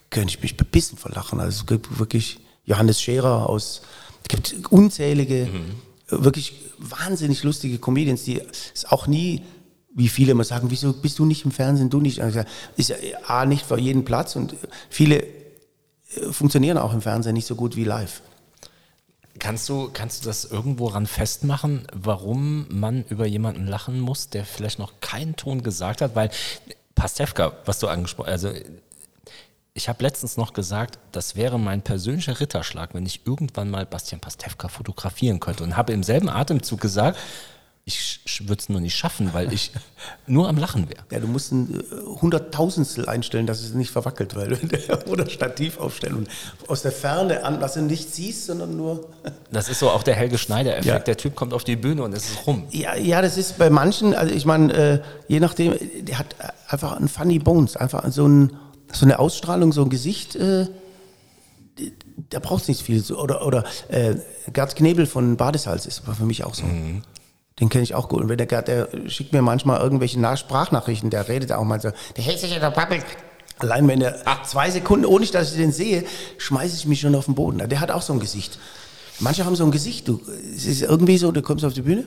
[0.09, 1.39] könnte ich mich bebissen vor Lachen.
[1.39, 3.81] Also es gibt wirklich Johannes Scherer aus,
[4.23, 5.88] es gibt unzählige, mhm.
[6.09, 8.41] Wirklich wahnsinnig lustige Comedians, die
[8.73, 9.43] es auch nie
[9.91, 12.21] wie viele immer sagen, wieso bist du nicht im Fernsehen, du nicht?
[12.21, 12.41] Also
[12.77, 12.95] ist ja
[13.27, 14.55] A, nicht für jeden Platz und
[14.89, 18.21] viele äh, funktionieren auch im Fernsehen nicht so gut wie live.
[19.39, 24.45] Kannst du, kannst du das irgendwo ran festmachen, warum man über jemanden lachen muss, der
[24.45, 26.15] vielleicht noch keinen Ton gesagt hat?
[26.15, 26.29] Weil
[26.95, 28.59] Pastewka, was du angesprochen hast, also
[29.73, 34.19] ich habe letztens noch gesagt, das wäre mein persönlicher Ritterschlag, wenn ich irgendwann mal Bastian
[34.19, 37.17] Pastewka fotografieren könnte und habe im selben Atemzug gesagt,
[37.85, 39.71] ich würde es nur nicht schaffen, weil ich
[40.27, 41.03] nur am Lachen wäre.
[41.11, 44.57] Ja, du musst ein äh, Hunderttausendstel einstellen, dass es nicht verwackelt, weil
[45.07, 46.29] oder Stativ aufstellen und
[46.67, 49.07] aus der Ferne an, dass du nicht siehst, sondern nur.
[49.51, 50.85] Das ist so auch der Helge Schneider-Effekt.
[50.85, 50.99] Ja.
[50.99, 52.67] Der Typ kommt auf die Bühne und es ist rum.
[52.69, 56.35] Ja, ja, das ist bei manchen, also ich meine, äh, je nachdem, der hat
[56.67, 58.51] einfach einen Funny Bones, einfach so, ein,
[58.91, 60.35] so eine Ausstrahlung, so ein Gesicht.
[60.35, 60.67] Äh,
[62.29, 63.03] da braucht es nicht viel.
[63.13, 64.15] Oder, oder äh,
[64.51, 66.65] Gerd Knebel von Badesalz ist aber für mich auch so.
[66.65, 67.03] Mhm.
[67.59, 68.21] Den kenne ich auch gut.
[68.21, 71.91] Und wenn der, der schickt mir manchmal irgendwelche Nach Sprachnachrichten, der redet auch mal so,
[72.15, 72.99] der hält sich in der Pappel.
[73.59, 74.43] Allein wenn er Ach.
[74.43, 76.05] zwei Sekunden, ohne dass ich den sehe,
[76.37, 77.67] schmeiße ich mich schon auf den Boden.
[77.67, 78.57] Der hat auch so ein Gesicht.
[79.19, 80.07] Manche haben so ein Gesicht.
[80.07, 80.21] Du,
[80.55, 82.05] es ist irgendwie so, du kommst auf die Bühne.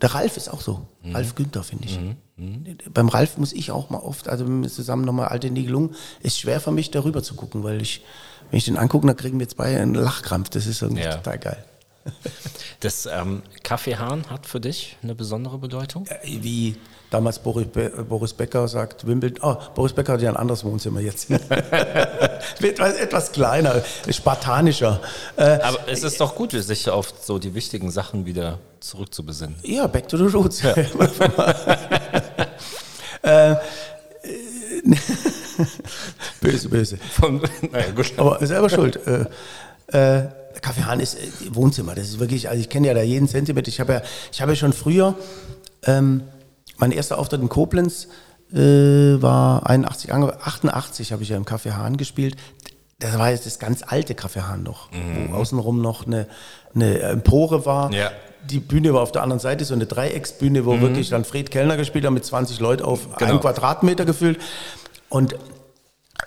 [0.00, 0.88] Der Ralf ist auch so.
[1.02, 1.14] Mhm.
[1.14, 2.00] Ralf Günther, finde ich.
[2.00, 2.16] Mhm.
[2.42, 2.76] Mhm.
[2.92, 6.38] Beim Ralf muss ich auch mal oft, also wenn wir zusammen nochmal alte Nigelungen, ist
[6.38, 8.04] schwer für mich, darüber zu gucken, weil ich,
[8.50, 10.50] wenn ich den angucke, dann kriegen wir zwei einen Lachkrampf.
[10.50, 11.16] Das ist irgendwie ja.
[11.16, 11.64] total geil.
[12.80, 16.04] Das ähm, Kaffeehahn hat für dich eine besondere Bedeutung?
[16.08, 16.76] Äh, wie
[17.10, 20.98] damals Boris, Be Boris Becker sagt, Wimbledon, oh, Boris Becker hat ja ein anderes Wohnzimmer
[21.00, 21.30] jetzt.
[22.60, 25.00] etwas, etwas kleiner, spartanischer.
[25.36, 29.54] Äh, Aber es ist doch gut, sich auf so die wichtigen Sachen wieder zurückzubesinnen.
[29.62, 30.62] Ja, back to the roots.
[30.62, 30.74] Ja.
[33.22, 33.56] äh,
[36.40, 36.96] böse, böse.
[36.96, 38.12] Von, naja, gut.
[38.16, 38.98] Aber selber schuld.
[39.06, 39.26] Äh,
[39.92, 40.28] äh,
[40.60, 41.94] Kaffeehahn ist äh, Wohnzimmer.
[41.94, 43.68] Das ist wirklich, also ich kenne ja da jeden Zentimeter.
[43.68, 45.14] Ich habe ja, ich habe ja schon früher,
[45.84, 46.22] ähm,
[46.78, 48.08] mein erster Auftritt in Koblenz
[48.52, 52.36] äh, war 81, 88 habe ich ja im Kaffeehahn gespielt.
[52.98, 55.30] Das war jetzt das ganz alte Kaffeehahn noch, mhm.
[55.30, 56.28] wo außenrum noch eine,
[56.74, 57.92] eine Empore war.
[57.92, 58.10] Ja.
[58.48, 60.80] Die Bühne war auf der anderen Seite, so eine Dreiecksbühne, wo mhm.
[60.82, 63.32] wirklich dann Fred Kellner gespielt hat mit 20 Leuten auf genau.
[63.32, 64.38] einen Quadratmeter gefüllt.
[65.12, 65.36] Und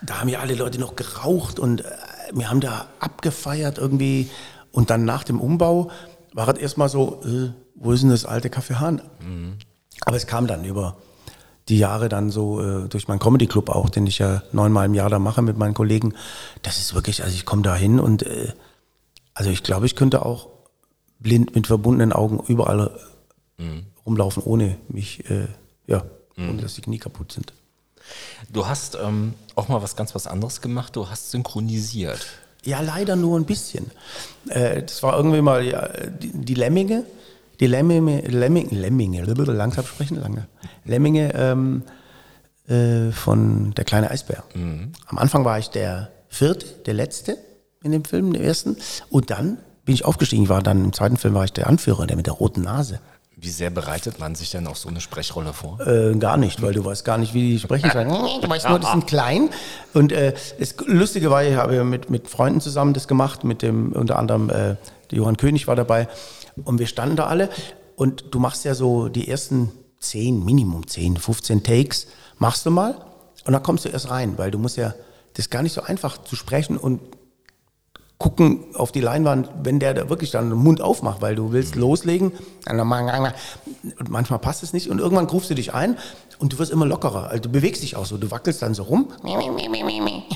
[0.04, 1.86] da haben ja alle Leute noch geraucht und äh,
[2.34, 4.30] wir haben da abgefeiert irgendwie.
[4.72, 5.90] Und dann nach dem Umbau
[6.34, 9.02] war es erstmal so, äh, wo ist denn das alte Café Hahn?
[9.22, 9.58] Mhm.
[10.06, 10.98] Aber es kam dann über
[11.68, 14.94] die Jahre dann so äh, durch meinen Comedy Club auch, den ich ja neunmal im
[14.94, 16.14] Jahr da mache mit meinen Kollegen.
[16.62, 18.54] Das ist wirklich, also ich komme da hin und äh,
[19.34, 20.48] also ich glaube, ich könnte auch
[21.18, 23.00] blind mit verbundenen Augen überall
[23.58, 23.88] mhm.
[24.06, 25.48] rumlaufen, ohne mich, äh,
[25.88, 26.52] ja, mhm.
[26.52, 27.52] ohne dass die Knie kaputt sind.
[28.52, 30.96] Du hast ähm, auch mal was ganz was anderes gemacht.
[30.96, 32.26] Du hast synchronisiert.
[32.64, 33.92] Ja, leider nur ein bisschen.
[34.50, 37.06] Äh, das war irgendwie mal ja, die, die, Lemminge.
[37.60, 40.48] Die Lemminge, Lemminge, Lemminge, langsam sprechen, lange.
[40.84, 41.84] Lemminge ähm,
[42.68, 44.44] äh, von Der kleine Eisbär.
[44.56, 44.94] Mhm.
[45.08, 47.38] Am Anfang war ich der vierte, der letzte
[47.84, 48.78] in dem Film, der ersten.
[49.10, 50.44] Und dann bin ich aufgestiegen.
[50.44, 53.00] Ich war dann im zweiten Film war ich der Anführer, der mit der roten Nase.
[53.46, 55.80] Wie sehr bereitet man sich denn auf so eine Sprechrolle vor?
[55.80, 57.92] Äh, gar nicht, weil du weißt gar nicht, wie die sprechen
[58.42, 59.52] du weißt nur, die sind klein.
[59.94, 63.92] Und äh, das Lustige war, ich habe mit, mit Freunden zusammen das gemacht, mit dem
[63.92, 64.78] unter anderem äh, der
[65.12, 66.08] Johann König war dabei.
[66.64, 67.52] Und wir standen da alle.
[67.96, 72.08] Und du machst ja so die ersten 10, Minimum 10, 15 Takes,
[72.40, 72.96] machst du mal.
[73.46, 74.96] Und dann kommst du erst rein, weil du musst ja,
[75.34, 77.00] das ist gar nicht so einfach zu sprechen und
[78.18, 81.76] gucken auf die Leinwand, wenn der da wirklich dann den Mund aufmacht, weil du willst
[81.76, 82.32] loslegen.
[84.00, 85.98] Und manchmal passt es nicht und irgendwann rufst du dich ein
[86.40, 87.30] und du wirst immer lockerer.
[87.30, 89.12] Also du bewegst dich auch so, du wackelst dann so rum.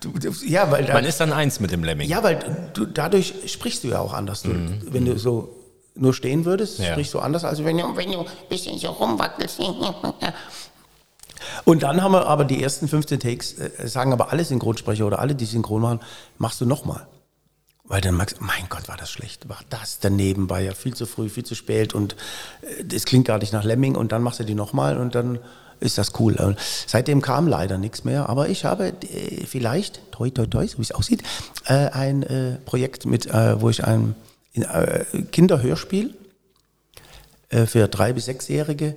[0.00, 0.12] Du,
[0.46, 2.08] ja, weil da, Man ist dann eins mit dem Lemming.
[2.08, 2.38] Ja, weil
[2.74, 4.44] du, dadurch sprichst du ja auch anders.
[4.44, 4.80] Mhm.
[4.90, 5.56] Wenn du so
[5.94, 6.92] nur stehen würdest, ja.
[6.92, 9.60] sprichst du anders, als wenn du, wenn du ein bisschen so rumwackelst.
[11.64, 15.18] Und dann haben wir aber die ersten 15 Takes, äh, sagen aber alle Synchronsprecher oder
[15.18, 16.00] alle, die synchron machen,
[16.38, 17.06] machst du nochmal.
[17.84, 19.48] Weil dann magst du, mein Gott, war das schlecht.
[19.48, 22.16] War das daneben, war ja viel zu früh, viel zu spät und
[22.60, 25.38] es äh, klingt gar nicht nach Lemming und dann machst du die nochmal und dann
[25.80, 26.34] ist das cool.
[26.34, 30.78] Und seitdem kam leider nichts mehr, aber ich habe äh, vielleicht, toi, toi, toi, so
[30.78, 31.22] wie es aussieht,
[31.64, 34.14] äh, ein äh, Projekt mit, äh, wo ich ein
[35.30, 36.14] Kinderhörspiel
[37.66, 38.96] für drei- bis sechsjährige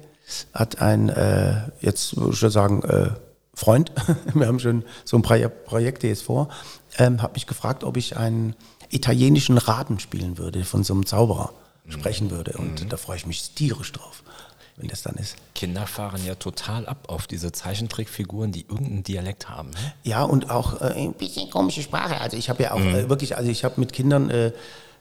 [0.53, 3.09] hat ein, äh, jetzt würde ich sagen, äh,
[3.53, 3.91] Freund,
[4.33, 6.49] wir haben schon so ein paar Projekte jetzt vor,
[6.97, 8.55] ähm, hat mich gefragt, ob ich einen
[8.89, 11.53] italienischen Raten spielen würde, von so einem Zauberer
[11.85, 11.91] mhm.
[11.91, 12.53] sprechen würde.
[12.57, 12.89] Und mhm.
[12.89, 14.23] da freue ich mich tierisch drauf,
[14.77, 15.35] wenn das dann ist.
[15.55, 19.69] Kinder fahren ja total ab auf diese Zeichentrickfiguren, die irgendeinen Dialekt haben.
[19.71, 19.93] Ne?
[20.03, 22.19] Ja, und auch äh, ein bisschen komische Sprache.
[22.19, 22.95] Also ich habe ja auch mhm.
[22.95, 24.51] äh, wirklich, also ich habe mit Kindern äh,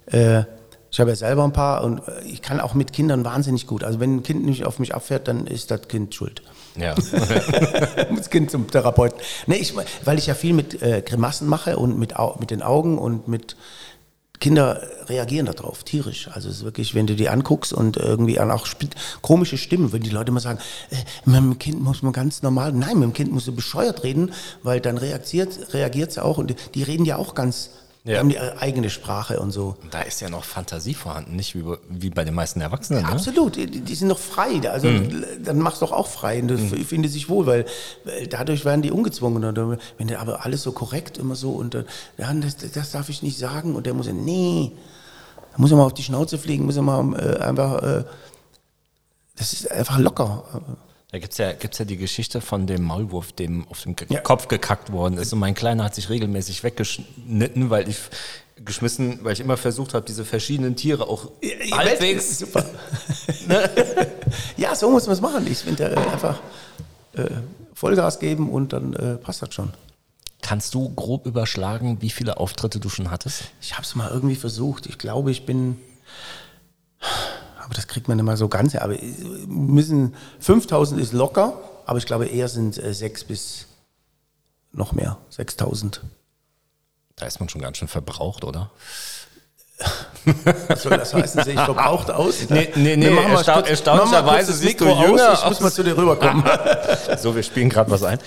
[0.06, 0.44] äh
[0.90, 3.84] ich habe ja selber ein paar und äh, ich kann auch mit Kindern wahnsinnig gut.
[3.84, 6.42] Also wenn ein Kind nicht auf mich abfährt, dann ist das Kind schuld.
[6.76, 6.94] Ja.
[8.14, 9.18] das Kind zum Therapeuten.
[9.46, 9.74] Nee, ich,
[10.04, 13.56] weil ich ja viel mit äh, Grimassen mache und mit, mit den Augen und mit
[14.40, 16.28] Kinder reagieren darauf, tierisch.
[16.32, 18.66] Also es ist wirklich, wenn du die anguckst und irgendwie auch
[19.20, 20.58] komische Stimmen, wenn die Leute immer sagen,
[20.90, 24.02] äh, mit dem Kind muss man ganz normal, nein, mit dem Kind musst du bescheuert
[24.02, 27.70] reden, weil dann reagiert, reagiert sie auch und die, die reden ja auch ganz
[28.04, 28.18] ja.
[28.18, 29.76] haben die eigene Sprache und so.
[29.90, 33.02] Da ist ja noch Fantasie vorhanden, nicht wie, wie bei den meisten Erwachsenen.
[33.02, 33.12] Ja, ne?
[33.14, 34.60] Absolut, die, die, sind noch frei.
[34.70, 35.24] Also mhm.
[35.44, 36.84] dann machst du doch auch frei und das mhm.
[36.84, 37.66] finde sich wohl, weil,
[38.04, 39.44] weil, dadurch werden die ungezwungen.
[39.44, 41.74] Und wenn der aber alles so korrekt immer so und
[42.16, 44.72] ja, das, das darf ich nicht sagen und der muss ja, nee,
[45.52, 48.04] da muss er mal auf die Schnauze fliegen, muss er mal äh, einfach, äh,
[49.36, 50.44] das ist einfach locker.
[51.12, 54.20] Da gibt es ja, gibt's ja die Geschichte von dem Maulwurf, dem auf dem ja.
[54.20, 55.32] Kopf gekackt worden ist.
[55.32, 57.98] Und mein Kleiner hat sich regelmäßig weggeschnitten, weil ich
[58.64, 62.38] geschmissen, weil ich immer versucht habe, diese verschiedenen Tiere auch ja, halbwegs.
[62.38, 62.64] Super.
[63.48, 63.70] ne?
[64.56, 65.46] ja, so muss man es machen.
[65.50, 66.38] Ich finde äh, einfach
[67.14, 67.28] äh,
[67.74, 69.72] Vollgas geben und dann äh, passt das schon.
[70.42, 73.44] Kannst du grob überschlagen, wie viele Auftritte du schon hattest?
[73.60, 74.86] Ich habe es mal irgendwie versucht.
[74.86, 75.76] Ich glaube, ich bin
[77.70, 78.74] aber das kriegt man immer so ganz.
[78.74, 78.96] Aber
[79.46, 81.52] müssen 5000 ist locker,
[81.86, 83.66] aber ich glaube eher sind äh, sechs bis
[84.72, 86.00] noch mehr, 6000.
[87.14, 88.72] Da ist man schon ganz schön verbraucht, oder?
[90.66, 91.44] Was soll das heißen?
[91.44, 92.50] Sehe ich verbraucht aus?
[92.50, 93.08] Nee, nee, nee.
[93.08, 95.38] Wir ersta erstaunlicherweise siehst du jünger aus.
[95.38, 96.42] Ich muss mal zu dir rüberkommen.
[97.18, 98.18] so, wir spielen gerade was ein.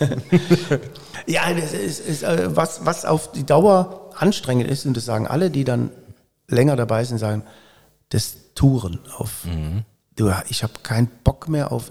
[1.26, 5.28] ja, das ist, ist, äh, was, was auf die Dauer anstrengend ist, und das sagen
[5.28, 5.90] alle, die dann
[6.48, 7.44] länger dabei sind, sagen,
[8.10, 9.46] das Touren auf.
[9.46, 9.84] Mhm.
[10.16, 11.90] Du, ich habe keinen Bock mehr auf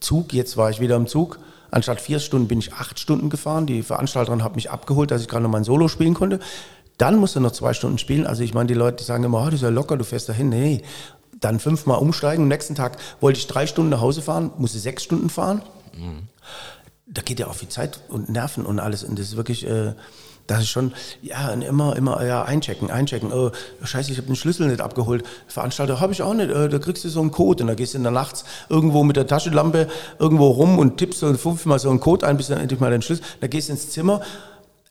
[0.00, 0.32] Zug.
[0.32, 1.38] Jetzt war ich wieder im Zug.
[1.70, 3.66] Anstatt vier Stunden bin ich acht Stunden gefahren.
[3.66, 6.40] Die Veranstalterin hat mich abgeholt, dass ich gerade noch mein Solo spielen konnte.
[6.96, 8.26] Dann musste noch zwei Stunden spielen.
[8.26, 10.30] Also ich meine, die Leute die sagen immer, oh, das ist ja locker, du fährst
[10.30, 10.48] dahin.
[10.48, 10.80] Nee,
[11.40, 12.44] dann fünfmal umsteigen.
[12.44, 15.60] Am nächsten Tag wollte ich drei Stunden nach Hause fahren, musste sechs Stunden fahren.
[15.94, 16.28] Mhm.
[17.06, 19.04] Da geht ja auch viel Zeit und Nerven und alles.
[19.04, 19.92] Und das ist wirklich, äh,
[20.48, 23.32] das ist schon, ja, immer, immer, ja, einchecken, einchecken.
[23.32, 25.22] Oh, scheiße, ich habe den Schlüssel nicht abgeholt.
[25.46, 26.50] Veranstalter habe ich auch nicht.
[26.50, 29.04] Äh, da kriegst du so einen Code und da gehst du in der Nachts irgendwo
[29.04, 32.58] mit der Taschenlampe irgendwo rum und tippst so fünfmal so einen Code ein, bis dann
[32.58, 33.24] endlich mal den Schlüssel.
[33.42, 34.22] Da gehst du ins Zimmer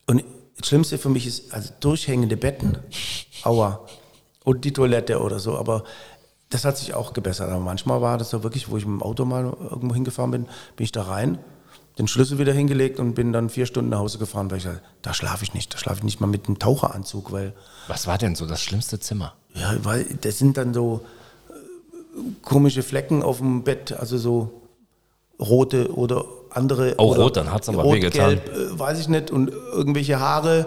[0.06, 0.22] und
[0.56, 2.78] das Schlimmste für mich ist also durchhängende Betten.
[3.42, 3.84] Aua.
[4.44, 5.58] Und die Toilette oder so.
[5.58, 5.82] Aber
[6.50, 7.50] das hat sich auch gebessert.
[7.50, 10.44] Aber manchmal war das so wirklich, wo ich mit dem Auto mal irgendwo hingefahren bin,
[10.76, 11.38] bin ich da rein
[11.98, 14.80] den Schlüssel wieder hingelegt und bin dann vier Stunden nach Hause gefahren, weil ich dachte,
[15.02, 17.52] da schlafe ich nicht, da schlafe ich nicht mal mit einem Taucheranzug, weil.
[17.88, 19.34] Was war denn so das schlimmste Zimmer?
[19.54, 21.04] Ja, weil das sind dann so
[21.48, 21.52] äh,
[22.42, 24.62] komische Flecken auf dem Bett, also so
[25.40, 26.94] rote oder andere.
[26.98, 28.34] Oh, rot, dann hat es aber wehgetan.
[28.34, 30.66] Äh, weiß ich nicht, und irgendwelche Haare.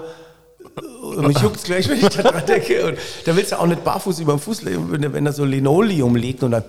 [1.02, 2.88] Und mich juckt es gleich, wenn ich da dran denke.
[2.88, 5.46] Und da willst du auch nicht barfuß über den Fuß legen, wenn, wenn da so
[5.46, 6.64] Linoleum liegt und dann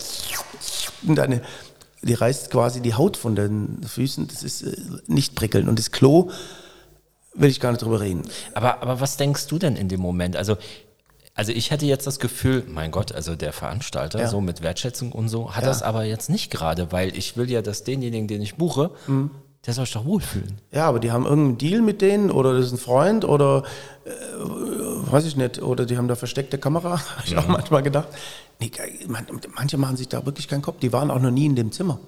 [1.07, 1.43] und deine
[2.03, 4.27] die reißt quasi die Haut von den Füßen.
[4.29, 5.69] Das ist äh, nicht prickelnd.
[5.69, 6.31] Und das Klo
[7.35, 8.23] will ich gar nicht drüber reden.
[8.55, 10.37] Aber, aber was denkst du denn in dem Moment?
[10.37, 10.57] Also
[11.35, 14.29] Also ich hätte jetzt das Gefühl, mein Gott, also der Veranstalter, Ja.
[14.29, 15.69] so mit Wertschätzung und so, hat Ja.
[15.71, 19.31] das aber jetzt nicht gerade, weil ich will ja, dass denjenigen, den ich buche, Mhm.
[19.65, 20.59] der soll sich doch wohlfühlen.
[20.73, 23.63] Ja, aber die haben irgendeinen Deal mit denen oder das ist ein Freund oder
[24.05, 24.11] äh,
[25.13, 28.09] weiß ich nicht, oder die haben da versteckte Kamera, habe ich auch manchmal gedacht.
[28.61, 28.71] Nee,
[29.07, 31.73] man, manche machen sich da wirklich keinen Kopf, die waren auch noch nie in dem
[31.73, 32.01] Zimmer.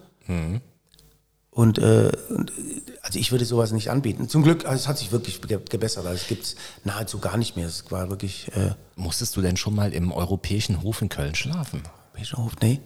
[1.50, 4.28] Und, äh, und, äh, also ich würde sowas nicht anbieten.
[4.28, 6.04] Zum Glück, also es hat sich wirklich ge gebessert.
[6.04, 7.66] Also es gibt es nahezu gar nicht mehr.
[7.66, 11.82] Es war wirklich, äh, Musstest du denn schon mal im europäischen Hof in Köln schlafen?
[12.12, 12.80] Bischof, nee.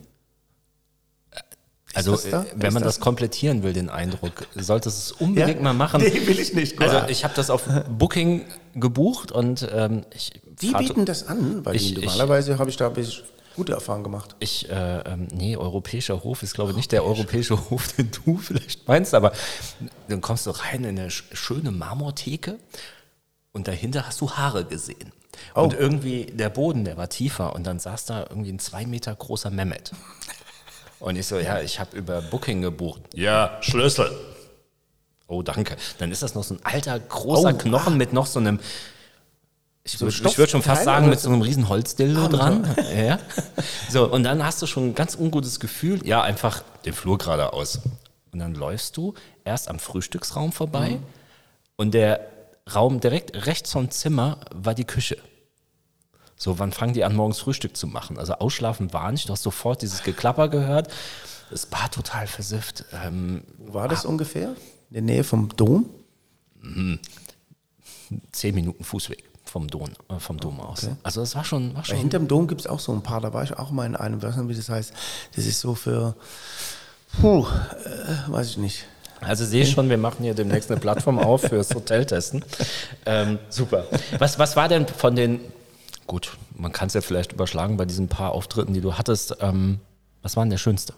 [1.94, 2.44] Also da?
[2.54, 6.00] wenn man das- das komplettieren will, den Eindruck, solltest es unbedingt mal machen.
[6.02, 6.80] Nee, will ich nicht.
[6.80, 11.64] Also ich habe das auf Booking gebucht und ähm, ich Die fahr- bieten das an,
[11.64, 13.24] weil Ich- normalerweise habe ich da ein bisschen
[13.56, 14.36] gute Erfahrungen gemacht.
[14.38, 18.36] Ich, äh, ähm, nee, europäischer Hof ist, glaube ich, nicht der europäische Hof, den du
[18.38, 19.32] vielleicht meinst, aber
[20.08, 22.58] dann kommst du rein in eine sch- schöne Marmortheke
[23.52, 25.12] und dahinter hast du Haare gesehen.
[25.54, 25.62] Oh.
[25.62, 29.14] Und irgendwie der Boden, der war tiefer und dann saß da irgendwie ein zwei Meter
[29.14, 29.92] großer Mehmet.
[31.00, 33.00] Und ich so, ja, ich habe über Booking gebucht.
[33.14, 34.10] Ja, Schlüssel.
[35.28, 35.76] Oh, danke.
[35.98, 38.58] Dann ist das noch so ein alter, großer Oh, Knochen mit noch so einem,
[39.84, 42.74] ich So würde ich würd schon fast sagen, mit so einem riesen Holzdildo Ah, dran.
[42.96, 43.18] Ja.
[43.90, 47.80] So, und dann hast du schon ein ganz ungutes Gefühl, ja, einfach den Flur geradeaus.
[48.32, 51.02] Und dann läufst du erst am Frühstücksraum vorbei Mhm.
[51.76, 52.20] und der
[52.74, 55.16] Raum direkt rechts vom Zimmer war die Küche.
[56.38, 58.18] So, wann fangen die an, morgens Frühstück zu machen?
[58.18, 60.88] Also ausschlafen war nicht, du hast sofort dieses Geklapper gehört.
[61.50, 62.84] Es war total versifft.
[63.04, 64.50] Ähm, Wo war das ungefähr?
[64.90, 65.86] In der Nähe vom Dom?
[68.32, 70.88] zehn Minuten Fußweg vom Dom, äh, vom Dom aus.
[71.02, 73.20] Also es war schon, war Weil schon hinterm Dom gibt es auch so ein paar,
[73.20, 74.92] da war ich auch mal in einem, weiß nicht, wie das heißt.
[75.34, 76.14] Das ist so für,
[77.20, 78.84] puh, äh, weiß ich nicht.
[79.20, 82.44] Also sehe ich schon, wir machen hier demnächst eine Plattform auf fürs Hoteltesten.
[83.04, 83.84] Ähm, super.
[84.18, 85.40] Was, was war denn von den,
[86.08, 89.78] gut, man kann es ja vielleicht überschlagen bei diesen paar Auftritten, die du hattest, ähm,
[90.22, 90.94] was war denn der schönste?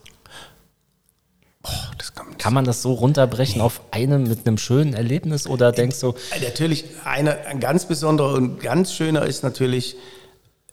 [1.98, 5.72] Das kann man Kann man das so runterbrechen auf einem mit einem schönen Erlebnis oder
[5.72, 9.96] denkst du, Äh, Natürlich, einer, ein ganz besonderer und ganz schöner ist natürlich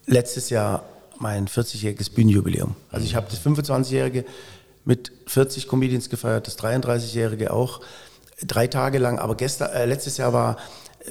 [0.05, 0.83] letztes Jahr
[1.19, 2.75] mein 40-jähriges Bühnenjubiläum.
[2.89, 4.23] Also ich habe das 25-jährige
[4.85, 7.81] mit 40 Comedians gefeiert, das 33-jährige auch,
[8.45, 9.19] drei Tage lang.
[9.19, 10.57] Aber gestern, äh, letztes Jahr war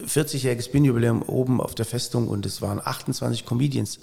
[0.05, 3.99] 40-jähriges Bühnenjubiläum oben auf der Festung und es waren 28 Comedians.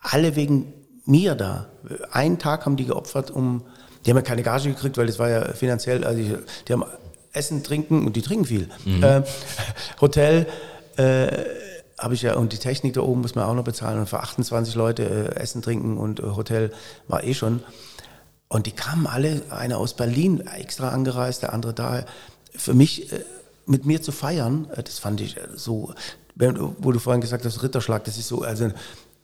[0.00, 0.72] Alle wegen
[1.06, 1.66] mir da.
[2.10, 3.64] Einen Tag haben die geopfert, um,
[4.04, 6.36] die haben ja keine Gage gekriegt, weil das war ja finanziell, also die,
[6.68, 6.84] die haben
[7.32, 8.68] Essen, Trinken und die trinken viel.
[8.86, 9.24] Ähm,
[10.00, 10.46] Hotel,
[10.96, 11.44] äh,
[11.98, 13.98] habe ich ja, und die Technik da oben muss man auch noch bezahlen.
[14.00, 16.72] Und für 28 Leute äh, Essen, Trinken und äh, Hotel
[17.08, 17.62] war eh schon.
[18.48, 22.04] Und die kamen alle, einer aus Berlin extra angereist, der andere da.
[22.54, 23.20] Für mich, äh,
[23.66, 25.94] mit mir zu feiern, äh, das fand ich äh, so,
[26.36, 28.68] wo du vorhin gesagt hast, Ritterschlag, das ist so, also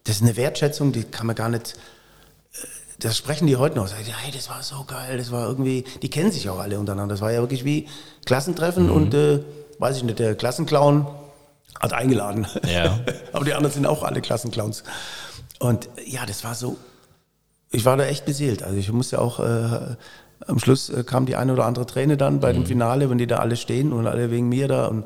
[0.04, 1.74] das ist eine Wertschätzung, die kann man gar nicht,
[2.52, 2.66] äh,
[2.98, 3.88] das sprechen die heute noch.
[3.88, 6.78] Sagen, die, hey, das war so geil, das war irgendwie, die kennen sich auch alle
[6.78, 7.14] untereinander.
[7.14, 7.88] Das war ja wirklich wie
[8.26, 9.40] Klassentreffen und, äh,
[9.78, 11.06] weiß ich nicht, der Klassenclown
[11.80, 12.46] hat eingeladen.
[12.66, 13.00] Ja.
[13.32, 14.84] Aber die anderen sind auch alle Klassenclowns.
[15.58, 16.76] Und ja, das war so,
[17.70, 18.62] ich war da echt beseelt.
[18.62, 19.96] Also ich musste auch, äh,
[20.46, 23.26] am Schluss äh, kam die eine oder andere Träne dann bei dem Finale, wenn die
[23.26, 25.04] da alle stehen und alle wegen mir da und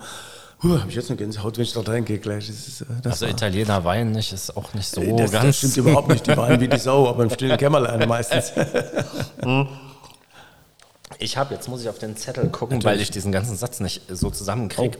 [0.62, 2.47] huh, habe ich jetzt eine Gänsehaut, wenn ich da reingehe gleich.
[2.47, 5.47] Das ist, äh, das also Italiener weinen nicht, ist auch nicht so das, ganz.
[5.47, 6.27] das stimmt überhaupt nicht.
[6.27, 8.53] Die waren wie die Sau, aber im stillen Kämmerlein meistens.
[11.18, 14.03] Ich habe, jetzt muss ich auf den Zettel gucken, weil ich diesen ganzen Satz nicht
[14.09, 14.99] so zusammenkriege.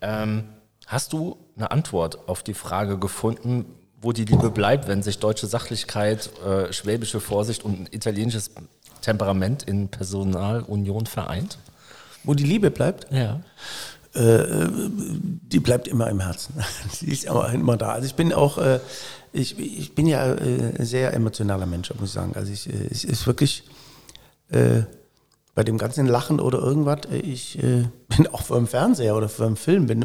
[0.00, 0.44] Ähm,
[0.86, 3.66] hast du eine Antwort auf die Frage gefunden,
[4.00, 8.50] wo die Liebe bleibt, wenn sich deutsche Sachlichkeit, äh, schwäbische Vorsicht und ein italienisches
[9.00, 11.58] Temperament in Personalunion vereint?
[12.24, 13.40] Wo die Liebe bleibt, Ja.
[14.14, 16.54] die bleibt immer im Herzen.
[17.00, 17.90] Die ist immer, immer da.
[17.92, 18.80] Also ich bin auch, äh,
[19.32, 22.32] ich, ich bin ja äh, ein sehr emotionaler Mensch, muss ich sagen.
[22.34, 23.64] Also ich, äh, es ist wirklich
[24.50, 24.82] äh,
[25.58, 29.28] bei dem ganzen Lachen oder irgendwas, äh, ich äh, bin auch vor dem Fernseher oder
[29.28, 30.00] vor dem Film, wenn,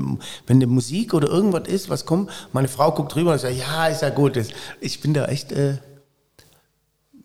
[0.48, 3.86] wenn eine Musik oder irgendwas ist, was kommt, meine Frau guckt drüber und sagt, ja,
[3.86, 4.36] ist ja gut.
[4.36, 4.48] Das-
[4.82, 5.78] Ich bin da echt, äh,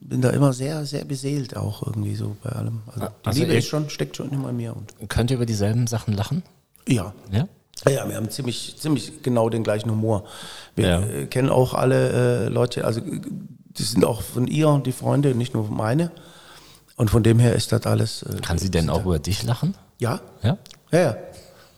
[0.00, 2.80] bin da immer sehr, sehr beseelt auch irgendwie so bei allem.
[2.88, 4.76] Also die Also Liebe ist schon, steckt schon immer in mir.
[4.76, 6.42] Und, Könnt ihr über dieselben Sachen lachen?
[6.86, 7.48] ja, Ja.
[7.90, 10.24] ja, wir haben ziemlich, ziemlich genau den gleichen Humor.
[10.76, 11.00] Wir Ja.
[11.00, 13.20] äh, kennen auch alle äh, Leute, also äh,
[13.78, 16.10] die sind auch von ihr, die Freunde, nicht nur meine.
[16.98, 18.22] Und von dem her ist das alles.
[18.24, 19.74] Äh, Kann sie denn auch über dich lachen?
[19.98, 20.58] Ja, Ja.
[20.92, 21.16] ja, ja.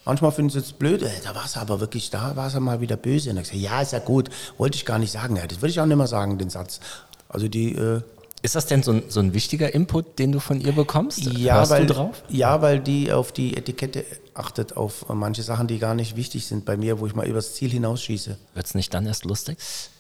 [0.07, 2.81] Manchmal finden sie es blöd, äh, da war es aber wirklich, da war es mal
[2.81, 3.31] wieder böse.
[3.31, 5.37] Und ich sage, ja, ist ja gut, wollte ich gar nicht sagen.
[5.37, 6.81] Ja, das würde ich auch nicht mehr sagen, den Satz.
[7.29, 8.01] Also die, äh,
[8.43, 11.19] Ist das denn so ein, so ein wichtiger Input, den du von ihr bekommst?
[11.19, 12.23] Ja, Hörst weil, du drauf?
[12.31, 16.65] ja, weil die auf die Etikette achtet, auf manche Sachen, die gar nicht wichtig sind
[16.65, 18.39] bei mir, wo ich mal übers Ziel hinausschieße.
[18.55, 19.59] Wird es nicht dann erst lustig?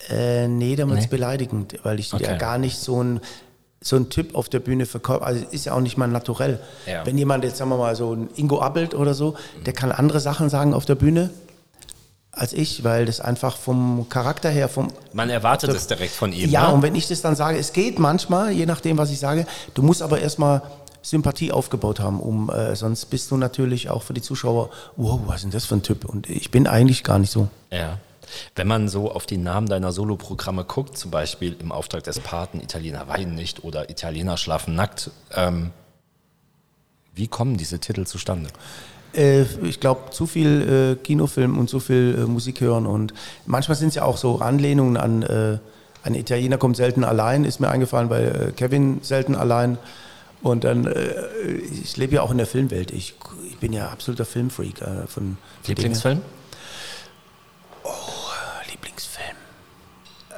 [0.09, 1.11] Äh, nee, dann wird es Nee.
[1.11, 2.25] beleidigend, weil ich Okay.
[2.25, 3.21] ja gar nicht so ein,
[3.83, 5.24] so ein Typ auf der Bühne verkaufe.
[5.24, 6.61] Also ist ja auch nicht mein Naturell.
[6.87, 7.07] Ja.
[7.07, 10.20] Wenn jemand jetzt, sagen wir mal, so ein Ingo Appelt oder so, der kann andere
[10.20, 11.31] Sachen sagen auf der Bühne
[12.33, 16.49] als ich, weil das einfach vom Charakter her, vom Man erwartet es direkt von ihm.
[16.49, 16.74] ja, ne?
[16.74, 19.83] und wenn ich das dann sage, es geht manchmal, je nachdem, was ich sage, du
[19.83, 20.62] musst aber erstmal
[21.03, 25.37] Sympathie aufgebaut haben, um äh, sonst bist du natürlich auch für die Zuschauer, wow, was
[25.37, 26.05] ist denn das für ein Typ?
[26.05, 27.49] Und ich bin eigentlich gar nicht so.
[27.70, 27.99] Ja.
[28.55, 32.61] Wenn man so auf die Namen deiner Soloprogramme guckt, zum Beispiel im Auftrag des Paten
[32.61, 35.70] Italiener weinen nicht oder Italiener schlafen nackt, ähm,
[37.14, 38.51] wie kommen diese Titel zustande?
[39.14, 43.14] Äh, ich glaube, zu viel äh, Kinofilm und zu viel äh, Musik hören und
[43.47, 45.59] manchmal sind es ja auch so Anlehnungen an äh,
[46.03, 49.78] ein Italiener kommt selten allein, ist mir eingefallen bei äh, Kevin selten allein.
[50.43, 51.26] Und dann, äh,
[51.83, 52.91] ich lebe ja auch in der Filmwelt.
[52.91, 53.14] Ich,
[53.47, 54.81] ich bin ja absoluter Filmfreak.
[54.81, 56.22] Äh, von, von?
[58.70, 59.37] Lieblingsfilm?
[60.31, 60.35] Äh,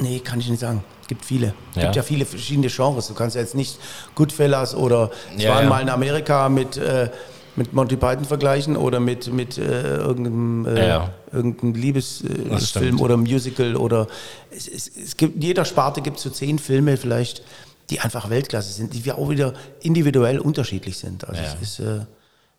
[0.00, 0.82] Nee, kann ich nicht sagen.
[1.02, 1.54] Es gibt viele.
[1.70, 1.82] Es Ja.
[1.82, 3.06] gibt ja viele verschiedene Genres.
[3.08, 3.78] Du kannst ja jetzt nicht
[4.14, 5.68] Goodfellas oder es Ja, waren ja.
[5.68, 7.10] mal in Amerika mit, äh,
[7.56, 11.00] mit Monty Python vergleichen oder mit, mit äh, irgendeinem, äh,
[11.32, 13.00] irgendeinem Liebesfilm stimmt.
[13.00, 14.06] oder Musical oder
[14.50, 17.42] es, es, es gibt, in jeder Sparte gibt es so zehn Filme vielleicht,
[17.90, 21.28] die einfach Weltklasse sind, die wir auch wieder individuell unterschiedlich sind.
[21.28, 22.06] Also es ist äh,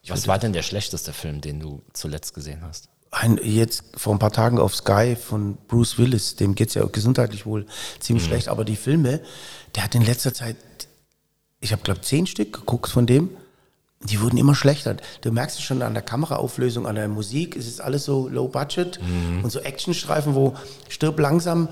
[0.09, 2.89] Was war denn der schlechteste Film, den du zuletzt gesehen hast?
[3.11, 6.85] Ein, jetzt vor ein paar Tagen auf Sky von Bruce Willis, dem geht es ja
[6.85, 7.65] gesundheitlich wohl
[7.99, 9.21] ziemlich schlecht, aber die Filme,
[9.75, 10.55] der hat in letzter Zeit,
[11.59, 13.29] ich habe glaube zehn Stück geguckt von dem,
[14.03, 14.97] die wurden immer schlechter.
[15.21, 18.47] Du merkst es schon an der Kameraauflösung, an der Musik, es ist alles so low
[18.47, 18.99] budget
[19.43, 20.55] und so Actionstreifen, wo
[20.89, 21.69] stirb langsam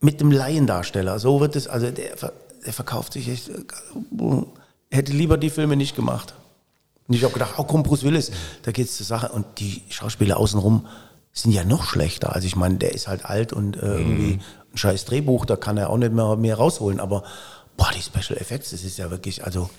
[0.00, 1.18] mit dem Laiendarsteller.
[1.18, 2.16] So wird es, also der,
[2.66, 3.54] der verkauft sich echt, äh,
[4.90, 6.34] hätte lieber die Filme nicht gemacht.
[7.08, 8.32] Und ich habe gedacht, oh komm, Bruce Willis,
[8.62, 9.28] da geht's zur Sache.
[9.28, 10.86] Und die Schauspieler außenrum
[11.32, 12.34] sind ja noch schlechter.
[12.34, 14.40] Also ich meine, der ist halt alt und äh, irgendwie
[14.72, 16.98] ein scheiß Drehbuch, da kann er auch nicht mehr mehr rausholen.
[16.98, 17.22] Aber
[17.76, 19.70] boah, die Special Effects, das ist ja wirklich, also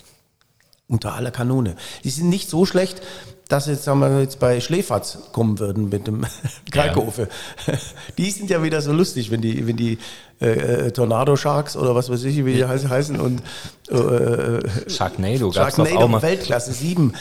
[0.86, 1.76] unter aller Kanone.
[2.04, 3.02] Die sind nicht so schlecht,
[3.48, 6.24] dass jetzt, sagen wir, jetzt bei Schläferz kommen würden mit dem
[6.70, 7.28] Kalkofe.
[8.18, 9.98] Die sind ja wieder so lustig, wenn die, wenn die
[10.40, 13.42] äh, äh, Tornado Sharks oder was weiß ich, wie die heißen, und
[13.88, 16.22] äh, Sharknado doch auch Sharknado mal.
[16.22, 17.14] Weltklasse 7.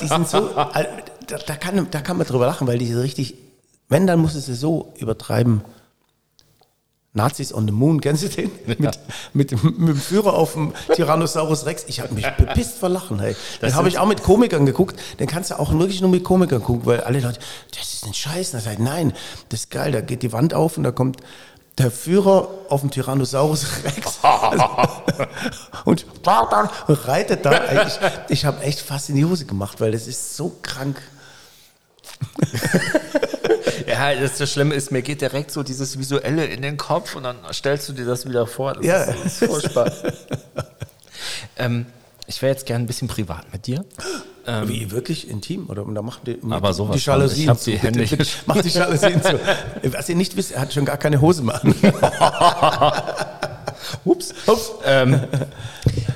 [0.00, 3.34] Die sind so, da, da, kann, da kann man drüber lachen, weil die so richtig,
[3.88, 5.62] wenn, dann muss es sie so übertreiben.
[7.14, 8.50] Nazis on the Moon, kennst du den?
[8.66, 8.80] Mit,
[9.34, 11.84] mit, dem- mit dem Führer auf dem Tyrannosaurus Rex.
[11.86, 13.20] Ich habe mich bepisst vor Lachen.
[13.20, 13.36] Hey.
[13.60, 14.98] Den habe ich auch mit Komikern geguckt.
[15.20, 17.38] Den kannst du auch wirklich nur mit Komikern gucken, weil alle Leute,
[17.76, 18.54] das ist ein Scheiß.
[18.54, 19.12] Ich sage, nein,
[19.50, 19.92] das ist geil.
[19.92, 21.18] Da geht die Wand auf und da kommt
[21.78, 24.18] der Führer auf dem Tyrannosaurus Rex
[25.84, 27.86] und, und reitet da.
[27.86, 27.98] Ich,
[28.30, 30.96] ich habe echt fast in die Hose gemacht, weil das ist so krank.
[34.10, 37.22] Ja, das, das Schlimme ist, mir geht direkt so dieses Visuelle in den Kopf und
[37.24, 38.74] dann stellst du dir das wieder vor.
[38.74, 39.02] Das Ja.
[39.04, 39.92] ist, das ist furchtbar.
[41.56, 41.86] ähm,
[42.26, 43.84] ich wäre jetzt gerne ein bisschen privat mit dir.
[44.64, 45.70] Wie, wirklich intim?
[45.70, 46.52] Oder und da macht die, Ähm.
[46.52, 47.02] Aber sowas die.
[47.04, 47.70] Jalousien Ich zu.
[47.70, 49.38] die Hände Bitte, bitte, hier Mach die Jalousien zu.
[49.92, 51.72] Was ihr nicht wisst, er hat schon gar keine Hose mehr an.
[54.04, 54.34] Ups.
[54.46, 54.72] Ups.
[54.84, 55.20] Ähm,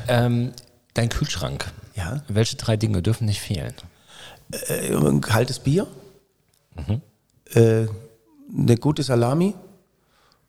[0.09, 0.53] ähm,
[0.95, 1.67] dein Kühlschrank.
[1.95, 2.21] Ja.
[2.27, 3.75] Welche drei Dinge dürfen nicht fehlen?
[4.51, 5.87] Äh, ein kaltes Bier,
[6.75, 7.01] Mhm.
[7.55, 7.87] Äh,
[8.57, 9.55] eine gute Salami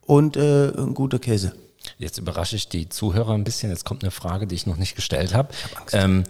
[0.02, 1.54] und äh, ein guter Käse.
[1.98, 3.70] Jetzt überrasche ich die Zuhörer ein bisschen.
[3.70, 5.50] Jetzt kommt eine Frage, die ich noch nicht gestellt habe.
[5.94, 6.24] Ähm,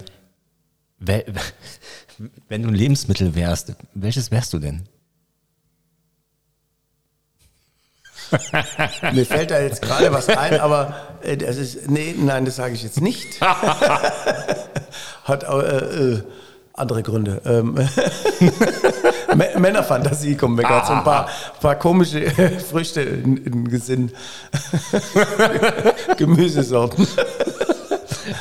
[2.48, 4.88] wenn du ein Lebensmittel wärst, welches wärst du denn?
[9.12, 12.74] Mir fällt da jetzt gerade was ein, aber äh, das ist, nee, nein, das sage
[12.74, 13.40] ich jetzt nicht.
[15.24, 16.22] Hat äh, äh,
[16.78, 17.40] andere Gründe.
[17.44, 17.74] Ähm,
[19.34, 21.28] Mä- Männerfantasie kommen mir gerade so ein paar,
[21.60, 22.30] paar komische
[22.70, 24.10] Früchte in, in den Gesinn.
[26.16, 27.06] Gemüsesorten.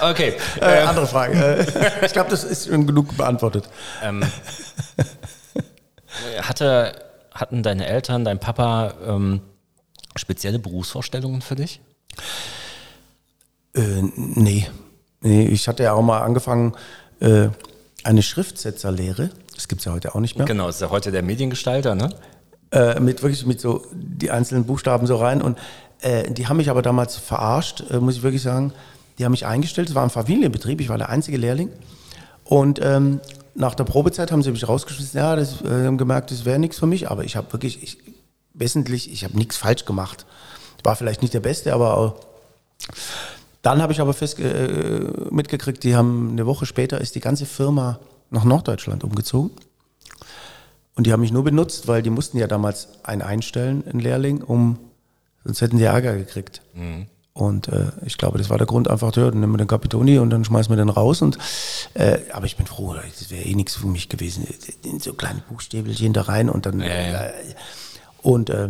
[0.01, 0.33] Okay.
[0.61, 1.33] Äh, andere Frage.
[1.33, 3.69] Äh, ich glaube, das ist schon genug beantwortet.
[4.03, 4.23] Ähm,
[6.41, 6.93] hatte,
[7.33, 9.41] hatten deine Eltern, dein Papa ähm,
[10.15, 11.81] spezielle Berufsvorstellungen für dich?
[13.75, 14.67] Äh, nee.
[15.21, 15.45] nee.
[15.47, 16.75] Ich hatte ja auch mal angefangen,
[17.19, 17.49] äh,
[18.07, 19.29] eine Schriftsetzerlehre.
[19.53, 20.47] Das gibt es ja heute auch nicht mehr.
[20.47, 22.09] Genau, ist ja heute der Mediengestalter, ne?
[22.71, 25.57] äh, mit wirklich mit so die einzelnen Buchstaben so rein und
[26.01, 28.73] äh, die haben mich aber damals verarscht, äh, muss ich wirklich sagen.
[29.17, 31.69] Die haben mich eingestellt, es war ein Familienbetrieb, ich war der einzige Lehrling
[32.43, 33.19] und ähm,
[33.55, 36.77] nach der Probezeit haben sie mich rausgeschmissen, ja, das, äh, haben gemerkt, das wäre nichts
[36.77, 37.97] für mich, aber ich habe wirklich, ich,
[38.53, 40.25] wesentlich, ich habe nichts falsch gemacht.
[40.83, 42.15] War vielleicht nicht der Beste, aber auch
[43.67, 47.45] Dann habe ich aber fest, äh, mitgekriegt, die haben eine Woche später ist die ganze
[47.45, 47.99] Firma
[48.29, 49.51] nach Norddeutschland umgezogen.
[50.95, 54.41] Und die haben mich nur benutzt, weil die mussten ja damals einen einstellen, einen Lehrling,
[54.41, 54.79] um,
[55.43, 56.61] sonst hätten die Ärger gekriegt.
[57.33, 60.17] Und äh, ich glaube, das war der Grund einfach, ja, dann nehmen wir den Capitoni
[60.17, 61.21] und dann schmeißen wir den raus.
[61.21, 61.37] Und,
[61.93, 64.47] äh, aber ich bin froh, das wäre eh nichts für mich gewesen.
[64.85, 66.79] In so kleine Buchstäbelchen da rein und dann.
[66.79, 67.33] Äh,
[68.21, 68.69] und äh,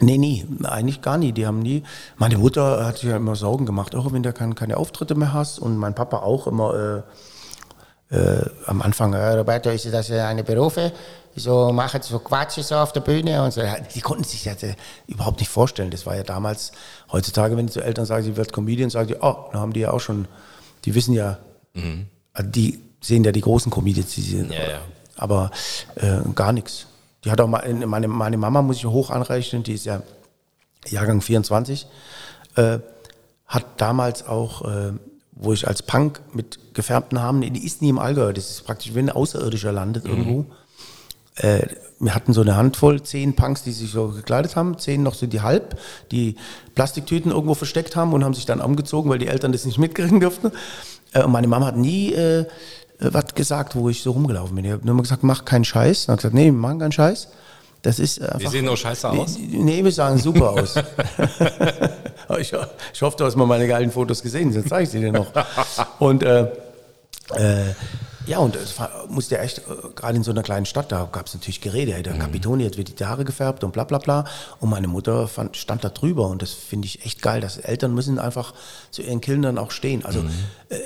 [0.00, 1.32] nee, nee, eigentlich gar nie.
[1.32, 1.82] Die haben nie.
[2.16, 5.32] Meine Mutter hat sich ja immer Sorgen gemacht, auch wenn du keine, keine Auftritte mehr
[5.32, 5.58] hast.
[5.58, 6.74] Und mein Papa auch immer.
[6.74, 7.02] Äh,
[8.14, 10.92] äh, am Anfang, ja, Roberto, ist das ja eine Berufe?
[11.34, 13.62] So machen so Quatsch so auf der Bühne und so.
[13.94, 14.74] Die konnten sich das äh,
[15.06, 15.90] überhaupt nicht vorstellen.
[15.90, 16.72] Das war ja damals,
[17.10, 19.80] heutzutage, wenn die zu Eltern sagen, sie wird Comedian, sagen die, oh, da haben die
[19.80, 20.28] ja auch schon,
[20.84, 21.38] die wissen ja,
[22.34, 24.78] also die sehen ja die großen Comedians, die sind, Ja, ja.
[25.16, 25.50] aber
[25.96, 26.86] äh, gar nichts.
[27.24, 30.02] Die hat auch mal, meine, meine Mama muss ich hoch anrechnen, die ist ja
[30.88, 31.86] Jahrgang 24,
[32.56, 32.78] äh,
[33.46, 34.92] hat damals auch, äh,
[35.32, 38.94] wo ich als Punk mit gefärbten Haaren, die ist nie im Allgäu, das ist praktisch,
[38.94, 40.46] wenn ein Außerirdischer landet irgendwo.
[41.36, 41.66] Äh,
[41.98, 45.26] wir hatten so eine Handvoll, zehn Punks, die sich so gekleidet haben, zehn noch so
[45.26, 45.78] die halb,
[46.10, 46.36] die
[46.74, 50.20] Plastiktüten irgendwo versteckt haben und haben sich dann umgezogen, weil die Eltern das nicht mitkriegen
[50.20, 50.50] durften.
[51.12, 52.46] Äh, und meine Mama hat nie äh,
[53.10, 54.64] was gesagt, wo ich so rumgelaufen bin.
[54.64, 56.06] Ich habe nur mal gesagt, mach keinen Scheiß.
[56.06, 57.28] Dann hat gesagt, nee, wir machen keinen Scheiß.
[57.82, 58.40] Das ist äh, einfach.
[58.40, 59.36] Wir sehen nur scheiße aus.
[59.38, 60.74] Nee, wir sahen super aus.
[62.38, 62.50] Ich,
[62.94, 65.26] ich hoffe, du hast mal meine geilen Fotos gesehen, sonst zeige ich sie dir noch.
[65.98, 66.44] Und äh,
[67.34, 67.74] äh,
[68.26, 68.76] ja, und es
[69.08, 69.62] musste echt, äh,
[69.94, 72.76] gerade in so einer kleinen Stadt, da gab es natürlich Gerede, hey, der Capitoni hat
[72.76, 74.24] wird die Haare gefärbt und bla bla bla.
[74.60, 77.94] Und meine Mutter fand, stand da drüber und das finde ich echt geil, dass Eltern
[77.94, 78.54] müssen einfach
[78.90, 80.04] zu ihren Kindern auch stehen.
[80.04, 80.20] Also
[80.68, 80.78] äh,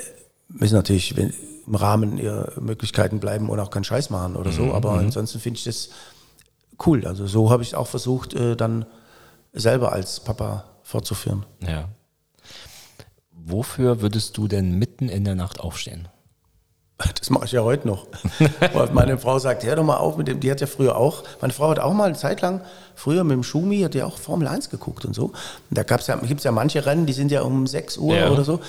[0.49, 1.33] müssen natürlich wenn,
[1.67, 5.57] im Rahmen ihrer Möglichkeiten bleiben und auch keinen Scheiß machen oder so, aber ansonsten finde
[5.57, 5.89] ich das
[6.85, 7.05] cool.
[7.05, 8.85] Also so habe ich es auch versucht, äh, dann
[9.53, 11.45] selber als Papa fortzuführen.
[11.59, 11.89] Ja.
[13.31, 16.07] Wofür würdest du denn mitten in der Nacht aufstehen?
[17.19, 18.07] Das mache ich ja heute noch.
[18.91, 21.53] Meine Frau sagt, hör doch mal auf mit dem, die hat ja früher auch, meine
[21.53, 22.61] Frau hat auch mal eine Zeit lang,
[22.95, 25.25] früher mit dem Schumi, hat ja auch Formel 1 geguckt und so.
[25.25, 25.33] Und
[25.69, 28.31] da gab's ja, gibt es ja manche Rennen, die sind ja um 6 Uhr Ja.
[28.31, 28.61] oder so.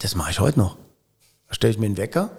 [0.00, 0.76] Das mache ich heute noch.
[1.48, 2.30] Da stelle ich mir einen Wecker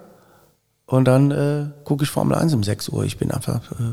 [0.88, 3.04] und dann äh, gucke ich Formel 1 um 6 Uhr.
[3.04, 3.92] Ich bin einfach, äh,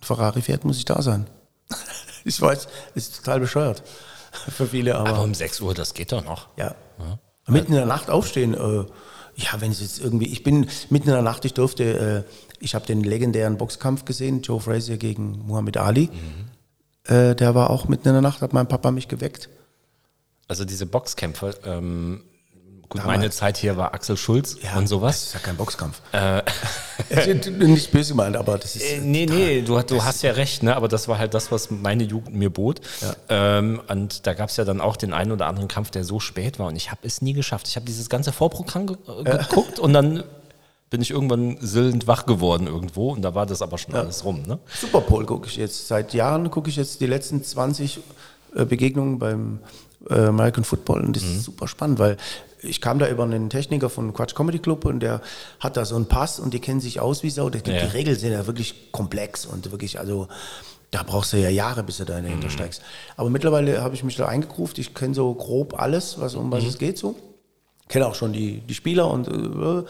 [0.00, 1.26] Ferrari fährt, muss ich da sein.
[2.24, 3.84] ich weiß, ist total bescheuert
[4.48, 6.48] für viele, aber, Aber um 6 Uhr, das geht doch noch.
[6.56, 6.74] ja.
[7.46, 8.84] Mitten in der Nacht aufstehen, äh,
[9.34, 12.74] ja, wenn es jetzt irgendwie, ich bin mitten in der Nacht, ich durfte, äh, ich
[12.74, 16.10] habe den legendären Boxkampf gesehen, Joe Frazier gegen Muhammad Ali.
[17.04, 19.48] Äh, der war auch mitten in der Nacht, hat mein Papa mich geweckt.
[20.46, 22.22] Also diese Boxkämpfe, ähm,
[22.90, 23.18] gut, Damals.
[23.18, 25.22] meine Zeit hier war Axel Schulz und Das sowas.
[25.24, 26.02] ist ja kein Boxkampf.
[27.08, 28.82] Ist nicht böse gemeint, aber das ist.
[28.82, 30.76] Äh, nee, nee, du, du hast ja recht, ne?
[30.76, 32.80] aber das war halt das, was meine Jugend mir bot.
[33.28, 36.20] Ähm, und da gab es ja dann auch den einen oder anderen Kampf, der so
[36.20, 37.68] spät war und ich habe es nie geschafft.
[37.68, 40.24] Ich habe dieses ganze Vorprogramm ge äh, geguckt und dann
[40.90, 44.42] bin ich irgendwann sillend wach geworden irgendwo und da war das aber schon alles rum.
[44.42, 44.58] Ne?
[44.80, 45.86] Super Bowl gucke ich jetzt.
[45.86, 48.00] Seit Jahren gucke ich jetzt die letzten 20
[48.56, 49.60] äh, Begegnungen beim
[50.08, 52.16] äh, American Football und das ist super spannend, weil
[52.62, 55.20] ich kam da über einen Techniker von Quatsch Comedy Club und der
[55.60, 57.50] hat da so einen Pass und die kennen sich aus wie Sau.
[57.50, 57.80] Die, Ja.
[57.86, 60.28] die Regeln sind ja wirklich komplex und wirklich, also
[60.90, 62.82] da brauchst du ja Jahre, bis du da dahinter steigst.
[63.16, 64.78] Aber mittlerweile habe ich mich da eingegruft.
[64.78, 67.14] Ich kenne so grob alles, was, um was es geht so.
[67.88, 69.84] Kenne auch schon die, die Spieler und äh,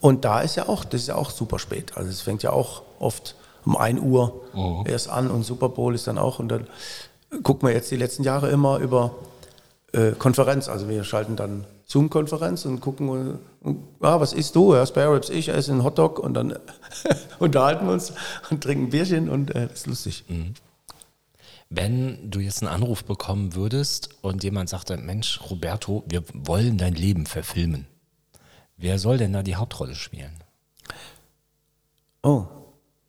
[0.00, 1.96] und da ist ja auch, das ist ja auch super spät.
[1.96, 3.34] Also es fängt ja auch oft
[3.64, 4.42] um 1 Uhr
[4.86, 6.68] erst an und Super Bowl ist dann auch und dann
[7.42, 9.16] gucken wir jetzt die letzten Jahre immer über
[9.92, 10.68] äh, Konferenz.
[10.68, 14.74] Also wir schalten dann Zoom-Konferenz und gucken, äh, ah, was isst du?
[14.74, 16.58] Ja, Spare Ribs, ich esse einen Hotdog und dann
[17.38, 18.12] unterhalten wir uns
[18.50, 20.24] und trinken ein Bierchen und äh, das ist lustig.
[21.70, 26.94] Wenn du jetzt einen Anruf bekommen würdest und jemand sagte, Mensch, Roberto, wir wollen dein
[26.94, 27.86] Leben verfilmen.
[28.76, 30.32] Wer soll denn da die Hauptrolle spielen?
[32.22, 32.44] Oh,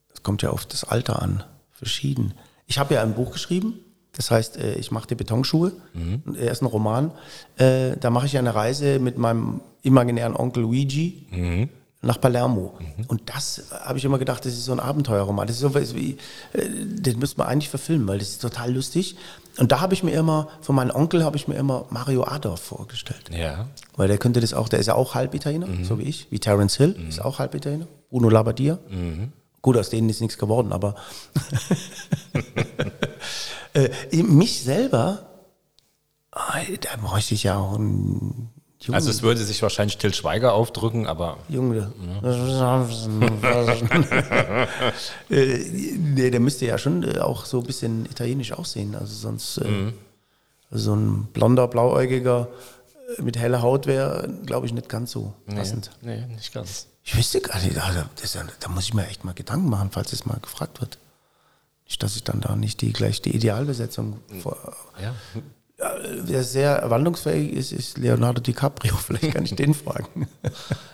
[0.09, 1.43] das kommt ja auf das Alter an.
[1.71, 2.33] Verschieden.
[2.65, 3.79] Ich habe ja ein Buch geschrieben,
[4.15, 5.71] das heißt, äh, ich mache die Betonschuhe.
[5.93, 6.23] Mhm.
[6.35, 7.11] Er ist ein Roman.
[7.57, 11.69] Äh, Da mache ich eine Reise mit meinem imaginären Onkel Luigi
[12.01, 12.73] nach Palermo.
[13.07, 15.47] Und das habe ich immer gedacht, das ist so ein Abenteuerroman.
[15.47, 16.17] Das ist so was wie,
[16.53, 19.15] äh, den müsste man eigentlich verfilmen, weil das ist total lustig.
[19.57, 22.61] Und da habe ich mir immer, von meinem Onkel habe ich mir immer Mario Adorf
[22.61, 23.29] vorgestellt.
[23.31, 23.67] Ja.
[23.97, 26.39] Weil der könnte das auch, der ist ja auch halb Italiener, so wie ich, wie
[26.39, 27.87] Terence Hill, ist auch halb Italiener.
[28.09, 28.79] Bruno Labbadia.
[29.61, 30.95] Gut, aus denen ist nichts geworden, aber
[33.73, 35.25] äh, mich selber,
[36.31, 38.49] ah, da bräuchte ich ja auch einen
[38.81, 38.95] Jungen.
[38.95, 41.91] Also es würde sich wahrscheinlich Till Schweiger aufdrücken, aber Junge.
[45.29, 45.57] äh,
[45.97, 48.95] nee, der müsste ja schon äh, auch so ein bisschen italienisch aussehen.
[48.95, 49.57] Also sonst.
[49.57, 49.91] Äh,
[50.71, 52.47] So ein blonder, blauäugiger
[53.17, 55.89] mit heller Haut wäre, glaube ich, nicht ganz so passend.
[56.03, 56.85] Nee, nee, nicht ganz.
[57.03, 60.13] Ich wüsste gar nicht, also das, da muss ich mir echt mal Gedanken machen, falls
[60.13, 60.97] es mal gefragt wird.
[61.85, 64.57] Nicht, dass ich dann da nicht die gleich die Idealbesetzung vor,
[65.01, 65.15] Ja.
[65.79, 68.95] ja, wer sehr wandlungsfähig ist, ist Leonardo DiCaprio.
[69.07, 70.27] Vielleicht kann ich den fragen.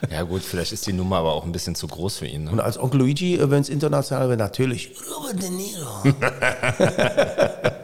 [0.09, 2.45] ja, gut, vielleicht ist die Nummer aber auch ein bisschen zu groß für ihn.
[2.45, 2.51] Ne?
[2.51, 6.03] Und als Onkel Luigi, wenn es international wäre, natürlich Robert De Niro.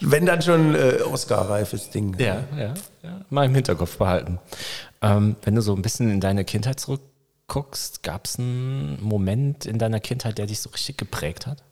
[0.00, 2.16] wenn dann schon äh, Oscar-reifes Ding.
[2.18, 3.20] Ja, ja, ja.
[3.30, 4.38] Mal im Hinterkopf behalten.
[5.02, 6.78] Ähm, wenn du so ein bisschen in deine Kindheit
[7.54, 11.62] zurückguckst, gab es einen Moment in deiner Kindheit, der dich so richtig geprägt hat?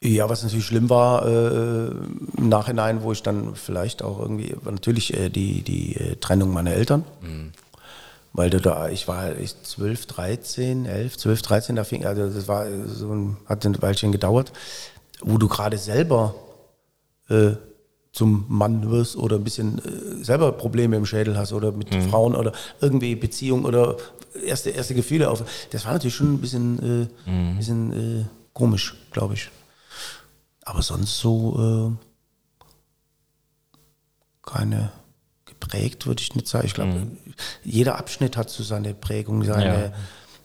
[0.00, 1.88] Ja, was natürlich schlimm war äh,
[2.36, 6.72] im Nachhinein, wo ich dann vielleicht auch irgendwie, natürlich äh, die, die äh, Trennung meiner
[6.72, 7.04] Eltern.
[8.32, 12.46] Weil da- da, ich war ich 12, 13, 11, 12, 13, da fing, also das
[12.46, 14.52] war so ein, hat ein Weilchen gedauert,
[15.20, 16.34] wo du gerade selber
[17.28, 17.52] äh,
[18.18, 22.34] zum Mann wirst oder ein bisschen äh, selber Probleme im Schädel hast oder mit Frauen
[22.34, 23.96] oder irgendwie Beziehung oder
[24.44, 25.44] erste, erste Gefühle auf.
[25.70, 29.50] Das war natürlich schon ein bisschen, äh, bisschen äh, komisch, glaube ich.
[30.62, 33.78] Aber sonst so äh,
[34.42, 34.90] keine
[35.44, 36.66] geprägt, würde ich nicht sagen.
[36.66, 37.06] Ich glaube,
[37.62, 39.92] jeder Abschnitt hat so seine Prägung, seine,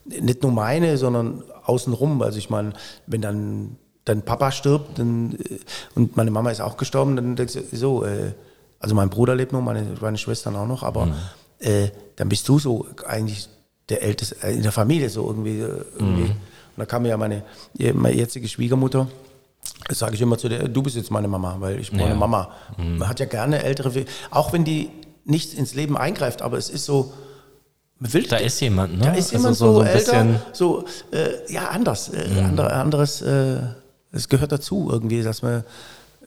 [0.05, 2.21] nicht nur meine, sondern außenrum.
[2.21, 2.73] Also ich meine,
[3.07, 5.59] wenn dann dein Papa stirbt dann, äh,
[5.95, 8.33] und meine Mama ist auch gestorben, dann denkst du so, äh,
[8.79, 11.07] also mein Bruder lebt noch, meine, meine Schwestern auch noch, aber
[11.59, 13.47] äh, dann bist du so eigentlich
[13.89, 15.59] der Älteste äh, in der Familie so irgendwie.
[15.59, 16.23] äh, irgendwie.
[16.75, 17.43] Und da kam ja meine,
[17.93, 19.07] meine jetzige Schwiegermutter,
[19.87, 22.15] das sage ich immer zu der, du bist jetzt meine Mama, weil ich brauche eine
[22.15, 22.49] Mama.
[22.77, 24.89] Man hat ja gerne ältere, auch wenn die
[25.23, 27.13] nicht ins Leben eingreift, aber es ist so,
[27.99, 29.05] will, Da ist jemand, ne?
[29.05, 32.41] da ist Also jemand so- so, so ein älter, bisschen- so, äh, ja, anders, äh,
[32.43, 33.59] andere, anderes, äh,
[34.13, 35.63] es gehört dazu irgendwie, dass man,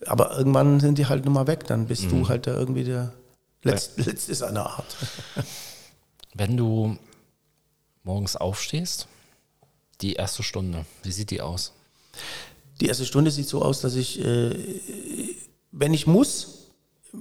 [0.07, 3.13] aber irgendwann sind die halt nun mal weg, dann bist du halt da irgendwie der
[3.63, 4.97] Letzte, Letzte seiner Art.
[6.35, 6.99] Wenn du
[8.03, 9.07] morgens aufstehst,
[10.03, 11.73] die erste Stunde, wie sieht die aus?
[12.81, 14.55] Die erste Stunde sieht so aus, dass ich, äh,
[15.73, 16.67] wenn ich muss,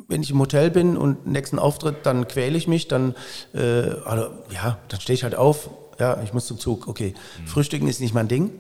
[0.10, 3.16] wenn ich im Hotel bin und nächsten Auftritt, dann quäle ich mich, dann,
[3.54, 3.60] äh,
[4.04, 7.14] also, ja, dann stehe ich halt auf, ja, ich muss zum Zug, okay.
[7.46, 8.52] Frühstücken ist nicht mein Ding.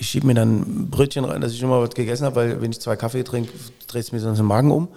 [0.00, 2.62] Ich schiebe mir dann ein Brötchen rein, dass ich schon mal was gegessen habe, weil
[2.62, 3.52] wenn ich zwei Kaffee trinke,
[3.88, 4.88] dreht es mir sonst den Magen um.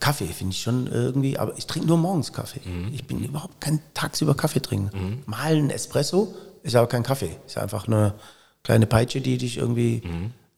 [0.00, 2.60] Kaffee finde ich schon irgendwie, aber ich trinke nur morgens Kaffee.
[2.92, 5.22] Ich bin überhaupt kein tagsüber Kaffee trinken.
[5.26, 8.14] Mal ein Espresso ist aber kein Kaffee, ist einfach eine
[8.62, 10.02] kleine Peitsche, die dich irgendwie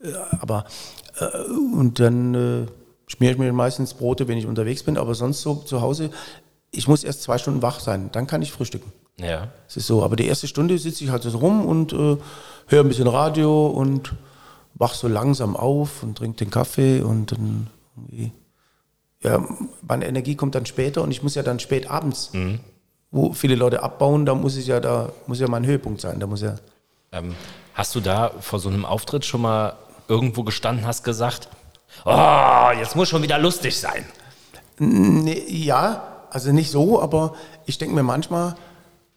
[0.02, 0.64] äh, aber
[1.18, 2.66] äh, und dann äh,
[3.06, 6.10] schmiere ich mir meistens Brote, wenn ich unterwegs bin, aber sonst so zu Hause,
[6.70, 8.92] ich muss erst zwei Stunden wach sein, dann kann ich frühstücken.
[9.18, 9.48] Ja.
[9.68, 12.16] Es ist so, aber die erste Stunde sitze ich halt so rum und äh,
[12.66, 14.14] höre ein bisschen Radio und
[14.74, 18.32] wach so langsam auf und trinke den Kaffee und dann irgendwie,
[19.22, 19.44] ja,
[19.86, 22.32] meine Energie kommt dann später und ich muss ja dann spät abends,
[23.10, 26.26] wo viele Leute abbauen, da muss ich ja, da muss ja mein Höhepunkt sein, da
[26.26, 26.56] muss ja
[27.12, 27.34] Ähm,
[27.74, 29.76] hast du da vor so einem Auftritt schon mal
[30.08, 31.48] irgendwo gestanden, hast gesagt,
[32.04, 34.04] oh, jetzt muss schon wieder lustig sein?
[34.78, 37.34] Nee, ja, also nicht so, aber
[37.66, 38.56] ich denke mir manchmal,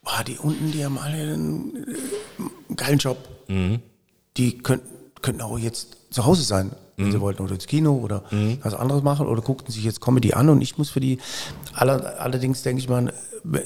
[0.04, 3.18] boah, die unten, die haben alle einen, äh, einen geilen Job.
[3.48, 4.88] Die könnten,
[5.22, 8.24] könnten auch jetzt zu Hause sein, wenn sie wollten, oder ins Kino oder
[8.64, 11.20] was anderes machen oder guckten sich jetzt Comedy an und ich muss für die,
[11.74, 13.14] aller, allerdings denke ich mal,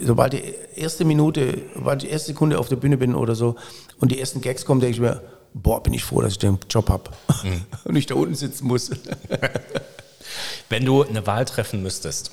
[0.03, 0.43] sobald die
[0.75, 3.55] erste Minute, sobald die erste Sekunde auf der Bühne bin oder so
[3.99, 5.21] und die ersten Gags kommen, denke ich mir,
[5.53, 7.11] boah, bin ich froh, dass ich den Job habe
[7.85, 8.89] und nicht da unten sitzen muss.
[10.69, 12.31] Wenn du eine Wahl treffen müsstest,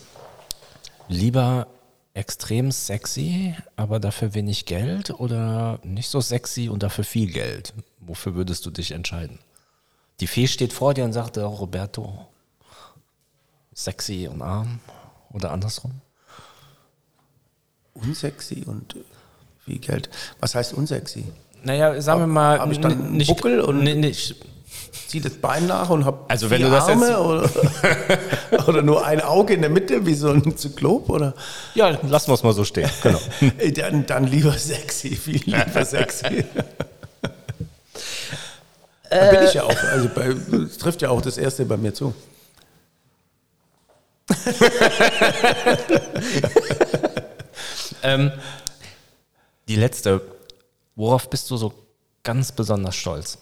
[1.08, 1.66] lieber
[2.16, 7.74] extrem sexy, aber dafür wenig Geld oder nicht so sexy und dafür viel Geld?
[8.00, 9.38] Wofür würdest du dich entscheiden?
[10.20, 12.26] Die Fee steht vor dir und sagt, oh, Roberto,
[13.74, 14.80] sexy und arm
[15.32, 15.92] oder andersrum?
[17.94, 18.94] unsexy und
[19.64, 20.10] viel Geld.
[20.38, 21.24] Was heißt unsexy?
[21.64, 24.36] Naja, sagen wir mal, hab ich dann einen nicht, Buckel und- nee, nicht,
[25.08, 27.48] Zieh das Bein nach und hab Also wenn du das jetzt- Arme oder,
[28.68, 31.34] oder nur ein Auge in der Mitte wie so ein Zyklop oder
[31.74, 32.90] ja, lassen wir es mal so stehen.
[33.02, 33.20] Genau.
[33.76, 36.44] Dann, dann lieber sexy, viel lieber sexy.
[39.08, 40.34] Da bin ich ja auch, also bei,
[40.80, 42.12] trifft ja auch das erste bei mir zu.
[48.02, 48.32] ähm,
[49.68, 50.20] die letzte.
[50.94, 51.72] Worauf bist du so
[52.22, 53.38] ganz besonders stolz?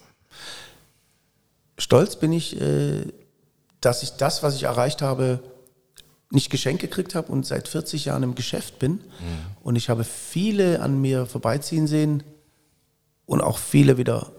[1.78, 3.06] Stolz bin ich, äh,
[3.80, 5.40] dass ich das, was ich erreicht habe,
[6.30, 9.00] nicht geschenkt gekriegt habe und seit 40 Jahren im Geschäft bin.
[9.62, 12.22] Und ich habe viele an mir vorbeiziehen sehen
[13.26, 14.32] und auch viele wieder,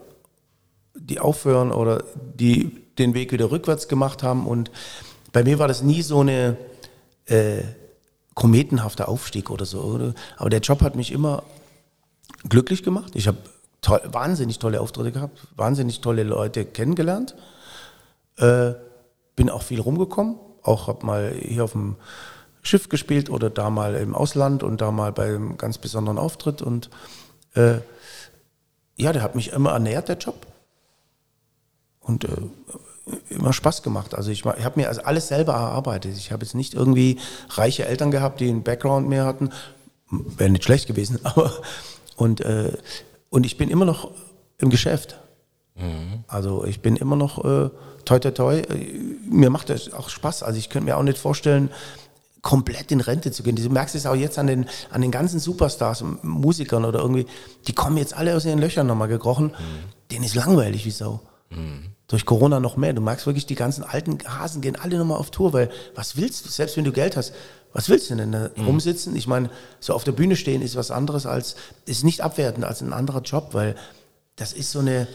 [0.96, 4.46] die aufhören oder die den Weg wieder rückwärts gemacht haben.
[4.46, 4.72] Und
[5.32, 6.58] bei mir war das nie so eine
[7.26, 7.64] äh,
[8.34, 9.82] kometenhafter Aufstieg oder so.
[9.82, 10.14] Oder?
[10.38, 11.44] Aber der Job hat mich immer
[12.48, 13.14] glücklich gemacht.
[13.16, 13.38] Ich habe
[13.86, 17.36] toll, wahnsinnig tolle Auftritte gehabt, wahnsinnig tolle Leute kennengelernt.
[18.38, 18.74] Äh,
[19.36, 21.96] bin auch viel rumgekommen, auch habe mal hier auf dem
[22.64, 26.64] Schiff gespielt oder da mal im Ausland und da mal bei einem ganz besonderen Auftritt.
[26.64, 26.90] Und
[27.54, 27.76] äh,
[28.96, 30.48] ja, der hat mich immer ernährt, der Job.
[32.00, 32.30] Und äh,
[33.30, 34.16] immer Spaß gemacht.
[34.16, 36.18] Also ich, ich habe mir also alles selber erarbeitet.
[36.18, 37.20] Ich habe jetzt nicht irgendwie
[37.50, 39.52] reiche Eltern gehabt, die einen Background mehr hatten.
[40.10, 41.52] Wäre nicht schlecht gewesen, aber
[42.16, 42.72] und, äh,
[43.36, 44.12] und ich bin immer noch
[44.60, 45.18] im Geschäft.
[45.76, 46.24] Mhm.
[46.26, 47.70] Also ich bin immer noch äh,
[48.06, 48.62] toi toi toi.
[49.30, 50.42] Mir macht das auch Spaß.
[50.42, 51.70] Also ich könnte mir auch nicht vorstellen,
[52.42, 53.58] komplett in Rente zu gehen.
[53.58, 57.26] Du merkst es auch jetzt an den, an den ganzen Superstars, Musikern oder irgendwie,
[57.68, 59.48] die kommen jetzt alle aus ihren Löchern nochmal gekrochen.
[59.48, 60.12] Mhm.
[60.12, 61.20] Denen ist langweilig wie Sau.
[61.50, 61.90] Mhm.
[62.08, 62.94] Durch Corona noch mehr.
[62.94, 66.46] Du merkst wirklich, die ganzen alten Hasen gehen alle nochmal auf Tour, weil was willst
[66.46, 67.34] du, selbst wenn du Geld hast,
[67.76, 68.68] was willst du denn da mhm.
[68.68, 69.18] rumsitzen?
[69.18, 69.50] Ich meine,
[69.82, 73.22] so auf der Bühne stehen ist was anderes als, ist nicht abwertend als ein anderer
[73.22, 73.76] Job, weil
[74.38, 75.10] das ist so eine,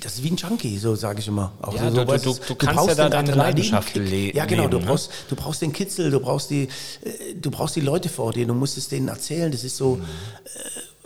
[0.00, 1.52] das ist wie ein Junkie, so sage ich immer.
[1.62, 4.36] Auch ja, so, du, du, du, du, kannst ja da deine Leidenschaft leben.
[4.36, 4.66] Ja, genau.
[4.66, 4.86] Du ne?
[4.86, 6.64] brauchst, du brauchst den Kitzel, du brauchst die,
[7.04, 8.48] äh, du brauchst die Leute vor dir.
[8.48, 9.52] Du musst es denen erzählen.
[9.52, 10.00] Das ist so,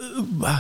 [0.01, 0.43] mhm.
[0.43, 0.57] äh, äh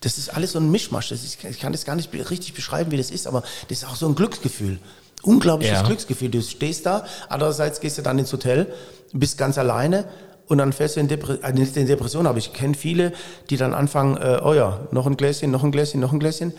[0.00, 1.12] das ist alles so ein Mischmasch.
[1.12, 3.96] Ist, ich kann das gar nicht richtig beschreiben, wie das ist, aber das ist auch
[3.96, 4.78] so ein Glücksgefühl.
[5.24, 5.82] Unglaubliches ja.
[5.82, 6.30] Glücksgefühl.
[6.30, 8.72] Du stehst da, andererseits gehst du dann ins Hotel,
[9.12, 10.04] bist ganz alleine
[10.46, 12.26] und dann fällst du in, Depre äh, in Depression.
[12.26, 13.12] Aber ich kenne viele,
[13.50, 16.52] die dann anfangen, äh, oh ja, noch ein Gläschen, noch ein Gläschen, noch ein Gläschen.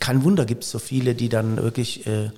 [0.00, 2.06] Kein Wunder gibt es so viele, die dann wirklich...
[2.06, 2.30] Äh,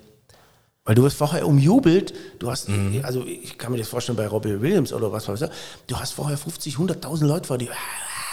[0.85, 3.03] weil du wirst vorher umjubelt, du hast, mhm.
[3.03, 5.51] also ich kann mir das vorstellen bei Robbie Williams oder was weiß ich,
[5.87, 7.69] du hast vorher 50, 100.000 Leute vor dir.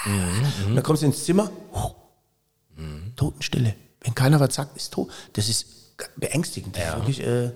[0.05, 0.67] Mhm.
[0.67, 1.51] Und dann kommst du ins Zimmer,
[2.77, 3.13] mhm.
[3.17, 3.75] Totenstille.
[3.99, 5.09] Wenn keiner was sagt, ist tot.
[5.33, 5.65] Das ist
[6.15, 6.77] beängstigend.
[6.77, 6.97] Ja.
[6.97, 7.51] Wirklich, äh,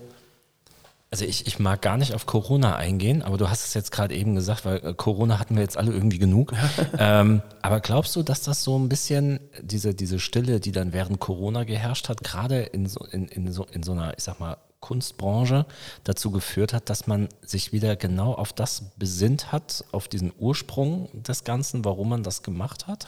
[1.10, 4.14] also ich, ich mag gar nicht auf Corona eingehen, aber du hast es jetzt gerade
[4.14, 6.52] eben gesagt, weil äh, Corona hatten wir jetzt alle irgendwie genug.
[6.98, 11.18] ähm, aber glaubst du, dass das so ein bisschen diese, diese Stille, die dann während
[11.18, 14.56] Corona geherrscht hat, gerade in so, in, in, so, in so einer, ich sag mal,
[14.78, 15.66] Kunstbranche
[16.04, 21.08] dazu geführt hat, dass man sich wieder genau auf das besinnt hat, auf diesen Ursprung
[21.12, 23.06] des Ganzen, warum man das gemacht hat?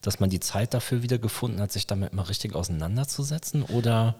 [0.00, 3.62] Dass man die Zeit dafür wieder gefunden hat, sich damit mal richtig auseinanderzusetzen?
[3.64, 4.16] Oder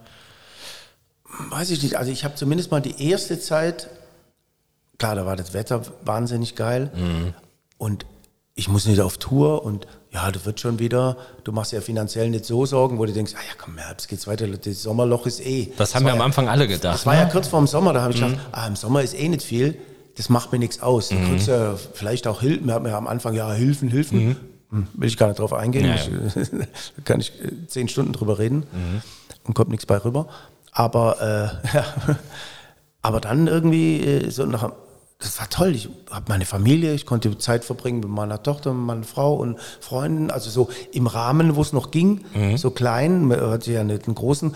[1.50, 1.96] weiß ich nicht.
[1.96, 3.88] Also ich habe zumindest mal die erste Zeit,
[4.98, 7.34] klar, da war das Wetter wahnsinnig geil mhm.
[7.78, 8.06] und
[8.54, 12.30] ich muss nicht auf Tour und ja, du wird schon wieder, du machst ja finanziell
[12.30, 15.44] nicht so Sorgen, wo du denkst, ah ja, komm, Herbst geht's weiter, das Sommerloch ist
[15.44, 15.66] eh.
[15.66, 16.94] Das, das haben wir am Anfang alle gedacht.
[16.94, 17.32] Das war ja ne?
[17.32, 18.30] kurz vorm Sommer, da habe ich mhm.
[18.30, 19.76] gedacht, ah, im Sommer ist eh nicht viel,
[20.16, 21.08] das macht mir nichts aus.
[21.08, 21.30] Du mhm.
[21.30, 24.28] kriegst ja vielleicht auch Hilfen, wir hatten ja am Anfang, ja, Hilfen, Hilfen.
[24.28, 24.36] Mhm.
[24.70, 26.44] Hm, will ich gar nicht drauf eingehen, ja, ja.
[26.96, 29.02] Da kann ich äh, zehn Stunden drüber reden mhm.
[29.44, 30.28] und kommt nichts bei rüber.
[30.74, 31.84] Aber, äh, ja,
[33.00, 34.72] aber dann irgendwie äh, so nach,
[35.18, 35.74] das war toll.
[35.74, 39.58] Ich habe meine Familie, ich konnte Zeit verbringen mit meiner Tochter, mit meiner Frau und
[39.80, 40.30] Freunden.
[40.30, 42.58] Also so im Rahmen, wo es noch ging, mhm.
[42.58, 44.54] so klein, man hatte ja nicht einen großen.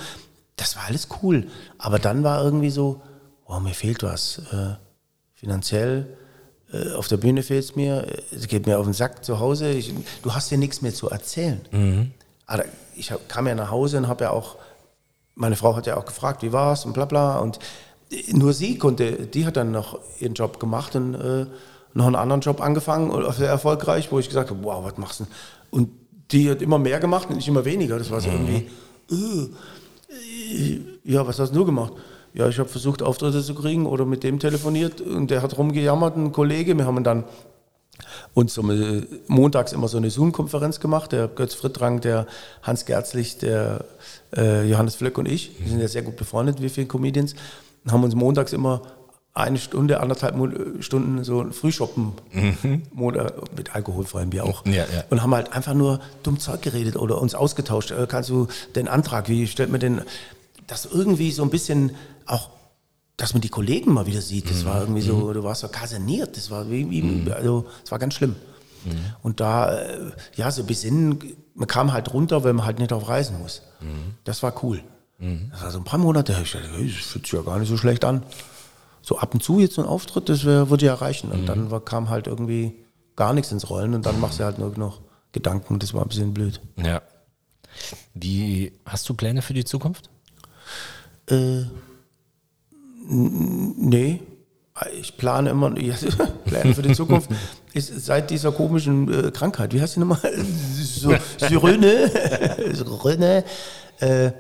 [0.57, 1.47] Das war alles cool.
[1.79, 3.01] Aber dann war irgendwie so,
[3.47, 4.43] wow, mir fehlt was.
[4.53, 4.75] Äh,
[5.35, 6.19] finanziell,
[6.73, 9.71] äh, auf der Bühne fehlt es mir, es geht mir auf den Sack zu Hause.
[9.71, 11.61] Ich, du hast ja nichts mehr zu erzählen.
[11.71, 12.11] Mhm.
[12.47, 12.65] Aber
[12.97, 14.57] ich hab, kam ja nach Hause und habe ja auch
[15.39, 17.39] meine Frau hat ja auch gefragt, wie war es und bla bla.
[17.39, 17.59] Und
[18.33, 21.47] nur sie konnte, die hat dann noch ihren Job gemacht und äh,
[21.95, 25.27] noch einen anderen Job angefangen, sehr erfolgreich, wo ich gesagt habe, wow, was machst du?
[25.71, 25.91] Und
[26.31, 27.99] die hat immer mehr gemacht und nicht immer weniger.
[27.99, 28.67] Das war so mhm.
[29.09, 29.51] irgendwie,
[30.11, 31.93] äh, ja, was hast du gemacht?
[32.35, 36.17] Ja, ich habe versucht, Auftritte zu kriegen oder mit dem telefoniert und der hat rumgejammert,
[36.17, 36.77] ein Kollege.
[36.77, 37.25] Wir haben dann
[38.35, 38.63] uns so
[39.27, 41.13] montags immer so eine Zoom-Konferenz gemacht.
[41.13, 42.27] Der Götz Frittrang, der
[42.63, 43.85] Hans Gerzlich, der
[44.37, 45.53] äh, Johannes Flöck und ich.
[45.59, 47.35] Wir sind ja sehr gut befreundet, wie viele Comedians.
[47.85, 48.83] Und haben uns montags immer
[49.35, 50.35] eine Stunde, anderthalb
[50.81, 52.83] Stunden so Frühshoppen mhm.
[53.57, 54.67] mit Alkohol vor allem, wir auch.
[54.67, 55.05] Ja, ja.
[55.11, 57.93] Und haben halt einfach nur dumm Zeug geredet oder uns ausgetauscht.
[57.93, 60.03] Äh, kannst du den Antrag, wie stellt man den,
[60.67, 61.93] das irgendwie so ein bisschen
[62.27, 62.51] auch
[63.19, 64.69] dass man die Kollegen mal wieder sieht, das mhm.
[64.69, 65.35] war irgendwie so, mhm.
[65.35, 67.31] du warst so kaserniert, das war mhm.
[67.35, 68.37] also, das war ganz schlimm.
[68.85, 68.93] Mhm.
[69.23, 71.19] Und da, äh, ja, so besinnen,
[71.55, 73.63] man kam halt runter, weil man halt nicht auf Reisen muss.
[73.81, 74.15] Mhm.
[74.23, 74.83] Das war cool.
[75.19, 75.49] Mhm.
[75.51, 77.77] Das war so ein paar Monate, ich dachte, das fühlt sich ja gar nicht so
[77.77, 78.23] schlecht an.
[79.03, 81.33] So ab und zu jetzt so ein Auftritt, das würde ja reichen.
[81.33, 82.77] Und dann war, kam halt irgendwie
[83.17, 85.01] gar nichts ins Rollen und dann machst du halt nur noch
[85.33, 86.61] Gedanken, das war ein bisschen blöd.
[86.77, 87.03] Ja.
[88.15, 90.09] Wie, hast du Pläne für die Zukunft?
[91.27, 91.63] Äh,
[93.11, 94.21] Nee,
[95.01, 95.95] ich plane immer, ja,
[96.45, 97.31] Pläne für die Zukunft
[97.73, 100.21] ist seit dieser komischen äh, Krankheit, wie heißt die nochmal?
[100.75, 102.11] So, Syrene,
[102.73, 103.45] Syrene,
[104.01, 104.33] äh,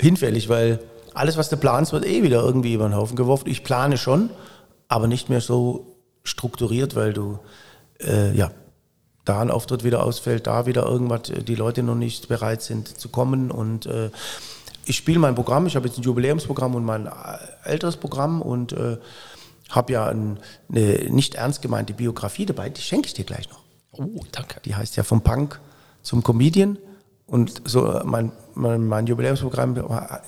[0.00, 0.80] hinfällig, weil
[1.14, 3.48] alles, was du planst, wird eh wieder irgendwie über den Haufen geworfen.
[3.48, 4.30] Ich plane schon,
[4.88, 7.38] aber nicht mehr so strukturiert, weil du,
[8.00, 8.52] äh, ja,
[9.24, 12.98] da ein Auftritt wieder ausfällt, da wieder irgendwas, äh, die Leute noch nicht bereit sind
[12.98, 14.10] zu kommen und äh,
[14.90, 17.10] ich spiele mein Programm, ich habe jetzt ein Jubiläumsprogramm und mein äh,
[17.64, 18.98] älteres Programm und äh,
[19.68, 23.60] habe ja ein, eine nicht ernst gemeinte Biografie dabei, die schenke ich dir gleich noch.
[23.92, 24.60] Oh, danke.
[24.64, 25.60] Die heißt ja vom Punk
[26.02, 26.76] zum Comedian.
[27.26, 29.76] Und so äh, mein, mein, mein Jubiläumsprogramm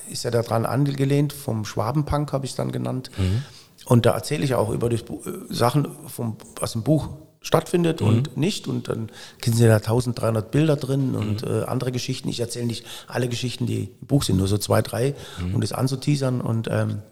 [0.09, 3.11] ist ja daran angelehnt, vom Schwabenpunk habe ich es dann genannt.
[3.19, 3.43] Mhm.
[3.87, 5.03] Und da erzähle ich auch über die
[5.49, 7.09] Sachen, vom, was im Buch
[7.43, 8.07] stattfindet mhm.
[8.07, 8.69] und nicht.
[8.69, 9.11] Und dann
[9.45, 11.51] sind da 1300 Bilder drin und mhm.
[11.51, 12.29] äh, andere Geschichten.
[12.29, 15.57] Ich erzähle nicht alle Geschichten, die im Buch sind, nur so zwei, drei, mhm.
[15.57, 16.41] um das anzuteasern.
[16.41, 17.03] Und ähm,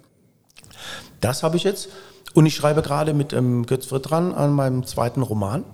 [1.21, 1.89] das habe ich jetzt.
[2.33, 5.65] Und ich schreibe gerade mit ähm, Götz Fritt dran an meinem zweiten Roman.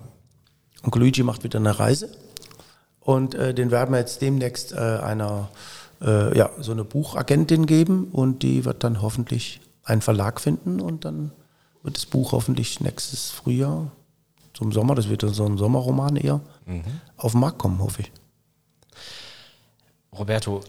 [0.83, 2.09] Onkel Luigi macht wieder eine Reise.
[2.99, 5.49] Und äh, den werden wir jetzt demnächst äh, einer,
[6.01, 11.05] äh, ja, so eine Buchagentin geben und die wird dann hoffentlich einen Verlag finden und
[11.05, 11.31] dann
[11.83, 13.91] wird das Buch hoffentlich nächstes Frühjahr
[14.57, 16.81] zum Sommer, das wird so ein Sommerroman eher, mhm.
[17.15, 18.11] auf den Markt kommen, hoffe ich.
[20.17, 20.61] Roberto,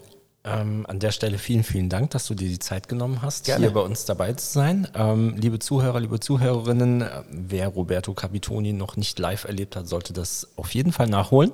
[0.45, 3.65] ähm, an der Stelle vielen, vielen Dank, dass du dir die Zeit genommen hast, Gerne.
[3.65, 4.89] hier bei uns dabei zu sein.
[4.95, 10.13] Ähm, liebe Zuhörer, liebe Zuhörerinnen, äh, wer Roberto Capitoni noch nicht live erlebt hat, sollte
[10.13, 11.53] das auf jeden Fall nachholen.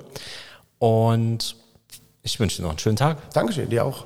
[0.77, 1.55] Und
[2.21, 3.29] ich wünsche dir noch einen schönen Tag.
[3.31, 4.05] Dankeschön, dir auch.